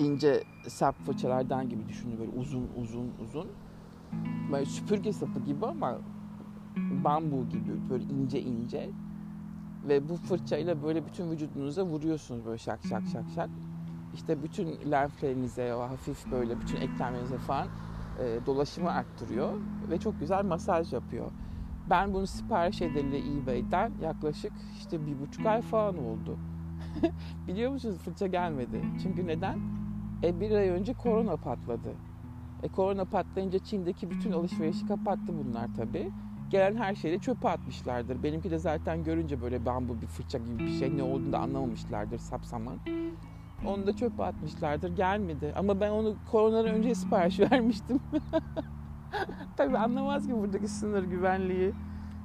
İnce 0.03 0.45
sap 0.69 0.99
fırçalardan 1.07 1.69
gibi 1.69 1.89
düşünün 1.89 2.19
böyle 2.19 2.31
uzun 2.31 2.69
uzun 2.77 3.15
uzun 3.19 3.49
böyle 4.53 4.65
süpürge 4.65 5.13
sapı 5.13 5.41
gibi 5.41 5.67
ama 5.67 5.99
bambu 7.05 7.49
gibi 7.49 7.91
böyle 7.91 8.05
ince 8.05 8.43
ince 8.43 8.91
ve 9.89 10.09
bu 10.09 10.17
fırçayla 10.17 10.83
böyle 10.83 11.07
bütün 11.07 11.31
vücudunuza 11.31 11.85
vuruyorsunuz 11.85 12.45
böyle 12.45 12.59
şak 12.59 12.81
şak 12.89 13.03
şak 13.13 13.25
şak. 13.35 13.51
İşte 14.15 14.43
bütün 14.43 14.91
lenflerinize 14.91 15.69
hafif 15.69 16.31
böyle 16.31 16.61
bütün 16.61 16.77
eklemlerinize 16.77 17.39
falan 17.39 17.67
e, 18.19 18.47
dolaşımı 18.47 18.91
arttırıyor 18.91 19.55
ve 19.91 19.99
çok 19.99 20.21
güzel 20.21 20.45
masaj 20.45 20.93
yapıyor. 20.93 21.31
Ben 21.91 22.15
bunu 22.15 22.27
sipariş 22.27 22.83
edeli 22.83 23.41
eBay'den 23.43 23.93
yaklaşık 24.03 24.53
işte 24.79 25.07
bir 25.07 25.21
buçuk 25.21 25.47
ay 25.47 25.63
falan 25.63 25.99
oldu. 25.99 26.39
Biliyor 27.49 27.73
musunuz 27.73 27.99
fırça 27.99 28.27
gelmedi. 28.27 28.83
Çünkü 29.03 29.27
neden? 29.27 29.82
E 30.23 30.41
bir 30.41 30.51
ay 30.51 30.69
önce 30.69 30.95
korona 30.95 31.37
patladı. 31.37 31.95
E 32.63 32.69
korona 32.69 33.05
patlayınca 33.05 33.59
Çin'deki 33.59 34.11
bütün 34.11 34.33
alışverişi 34.33 34.87
kapattı 34.87 35.29
bunlar 35.29 35.69
tabii. 35.77 36.11
Gelen 36.51 36.77
her 36.77 36.95
şeyi 36.95 37.15
de 37.15 37.19
çöpe 37.19 37.49
atmışlardır. 37.49 38.23
Benimki 38.23 38.51
de 38.51 38.59
zaten 38.59 39.05
görünce 39.05 39.43
böyle 39.43 39.67
bambu 39.67 40.01
bir 40.01 40.07
fırça 40.07 40.39
gibi 40.39 40.59
bir 40.59 40.79
şey 40.79 40.97
ne 40.97 41.03
olduğunu 41.03 41.33
da 41.33 41.39
anlamamışlardır 41.39 42.19
sapsaman. 42.19 42.79
Onu 43.67 43.87
da 43.87 43.97
çöpe 43.97 44.25
atmışlardır. 44.25 44.97
Gelmedi. 44.97 45.53
Ama 45.57 45.81
ben 45.81 45.91
onu 45.91 46.17
koronadan 46.31 46.75
önce 46.75 46.95
sipariş 46.95 47.41
vermiştim. 47.41 48.01
Tabii 49.57 49.79
anlamaz 49.79 50.27
ki 50.27 50.35
buradaki 50.35 50.69
sınır 50.69 51.05
güvenliği 51.05 51.73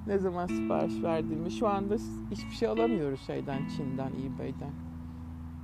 ne 0.07 0.17
zaman 0.17 0.47
sipariş 0.47 1.03
verdiğimi. 1.03 1.51
Şu 1.51 1.67
anda 1.67 1.95
hiçbir 2.31 2.55
şey 2.55 2.67
alamıyoruz 2.67 3.21
şeyden, 3.21 3.67
Çin'den, 3.77 4.11
eBay'den. 4.25 4.71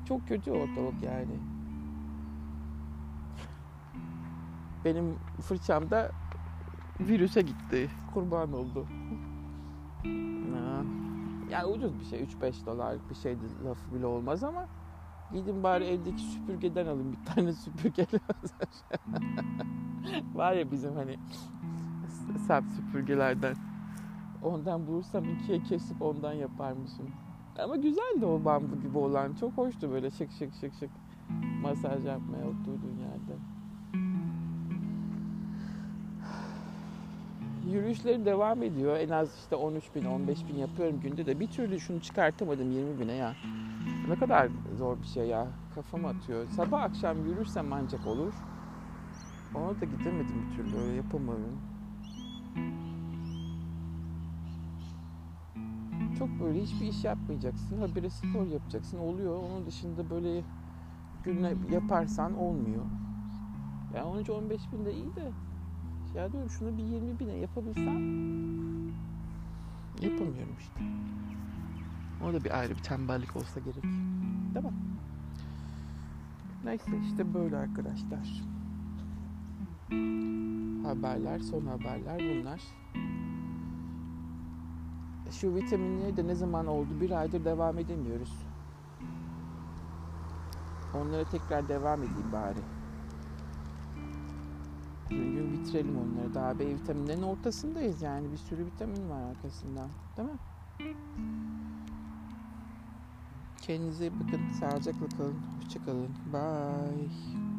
Çok 0.07 0.27
kötü 0.27 0.51
ortalık 0.51 1.03
yani. 1.03 1.52
Benim 4.85 5.15
fırçam 5.41 5.89
da 5.89 6.11
virüse 6.99 7.41
gitti. 7.41 7.89
Kurban 8.13 8.53
oldu. 8.53 8.87
Yani 11.49 11.65
ucuz 11.65 11.99
bir 11.99 12.05
şey. 12.05 12.23
3-5 12.23 12.65
dolar 12.65 12.97
bir 13.09 13.15
şey 13.15 13.37
lafı 13.65 13.95
bile 13.95 14.05
olmaz 14.05 14.43
ama 14.43 14.67
gidin 15.33 15.63
bari 15.63 15.85
evdeki 15.85 16.21
süpürgeden 16.21 16.85
alın 16.85 17.11
bir 17.11 17.25
tane 17.25 17.53
süpürge 17.63 18.01
lazım. 18.01 18.57
Var 20.33 20.53
ya 20.53 20.71
bizim 20.71 20.95
hani 20.95 21.19
sap 22.47 22.63
süpürgelerden. 22.75 23.55
Ondan 24.43 24.87
bulursam 24.87 25.23
ikiye 25.23 25.63
kesip 25.63 26.01
ondan 26.01 26.33
yaparmışım. 26.33 27.11
Ama 27.59 27.75
güzeldi 27.75 28.25
o 28.25 28.45
bambu 28.45 28.81
gibi 28.81 28.97
olan. 28.97 29.33
Çok 29.33 29.57
hoştu 29.57 29.91
böyle 29.91 30.11
şık 30.11 30.31
şık 30.31 30.53
şık 30.53 30.73
şık 30.73 30.89
masaj 31.61 32.05
yapmaya 32.05 32.45
oturduğun 32.47 32.97
yerde. 32.99 33.52
Yürüyüşlerim 37.63 38.25
devam 38.25 38.63
ediyor. 38.63 38.97
En 38.97 39.09
az 39.09 39.35
işte 39.35 39.55
13 39.55 39.95
bin, 39.95 40.05
15 40.05 40.47
bin 40.47 40.55
yapıyorum 40.55 40.99
günde 40.99 41.25
de. 41.25 41.39
Bir 41.39 41.47
türlü 41.47 41.79
şunu 41.79 42.01
çıkartamadım 42.01 42.71
20 42.71 42.99
bine 42.99 43.13
ya. 43.13 43.35
Ne 44.07 44.15
kadar 44.15 44.49
zor 44.77 44.97
bir 45.01 45.07
şey 45.07 45.27
ya. 45.27 45.47
Kafam 45.75 46.05
atıyor. 46.05 46.47
Sabah 46.49 46.81
akşam 46.83 47.25
yürürsem 47.25 47.73
ancak 47.73 48.07
olur. 48.07 48.33
Ona 49.55 49.81
da 49.81 49.85
gidemedim 49.85 50.35
bir 50.49 50.55
türlü. 50.55 50.77
Öyle 50.77 50.95
yapamıyorum. 50.95 51.59
Çok 56.19 56.29
böyle 56.41 56.61
hiçbir 56.61 56.87
iş 56.87 57.03
yapmayacaksın. 57.03 57.77
Habire 57.77 58.09
spor 58.09 58.47
yapacaksın. 58.47 58.99
Oluyor. 58.99 59.35
Onun 59.35 59.65
dışında 59.65 60.09
böyle 60.09 60.43
günle 61.23 61.55
yaparsan 61.71 62.37
olmuyor. 62.37 62.85
Yani 63.95 64.23
13-15 64.23 64.71
bin 64.71 64.85
de 64.85 64.93
iyi 64.93 65.15
de 65.15 65.31
ya 66.15 66.31
diyorum 66.31 66.49
şunu 66.49 66.77
bir 66.77 66.83
20 66.83 67.19
bine 67.19 67.33
yapabilsem 67.33 68.23
yapamıyorum 70.01 70.55
işte. 70.59 70.79
O 72.25 72.33
da 72.33 72.43
bir 72.43 72.59
ayrı 72.59 72.75
bir 72.75 72.83
tembellik 72.83 73.35
olsa 73.35 73.59
gerek. 73.59 73.83
Değil 74.53 74.65
mi? 74.65 74.71
Neyse 76.63 76.91
işte 77.09 77.33
böyle 77.33 77.57
arkadaşlar. 77.57 78.43
Haberler, 80.83 81.39
son 81.39 81.65
haberler 81.65 82.19
bunlar. 82.19 82.61
Şu 85.31 85.55
vitaminleri 85.55 86.17
de 86.17 86.27
ne 86.27 86.35
zaman 86.35 86.67
oldu? 86.67 87.01
Bir 87.01 87.11
aydır 87.11 87.45
devam 87.45 87.79
edemiyoruz. 87.79 88.33
Onlara 90.93 91.23
tekrar 91.23 91.67
devam 91.67 92.03
edeyim 92.03 92.31
bari. 92.31 92.59
Çünkü 95.15 95.51
bitirelim 95.51 95.97
onları. 95.97 96.33
Daha 96.33 96.59
B 96.59 96.67
vitaminlerin 96.67 97.21
ortasındayız 97.21 98.01
yani. 98.01 98.31
Bir 98.31 98.37
sürü 98.37 98.65
vitamin 98.65 99.09
var 99.09 99.21
arkasından. 99.21 99.89
Değil 100.17 100.29
mi? 100.29 100.39
Kendinize 103.61 104.11
bakın. 104.19 104.41
Sağlıcakla 104.59 105.07
kalın. 105.17 105.35
Hoşçakalın. 105.61 106.09
Bye. 106.33 107.52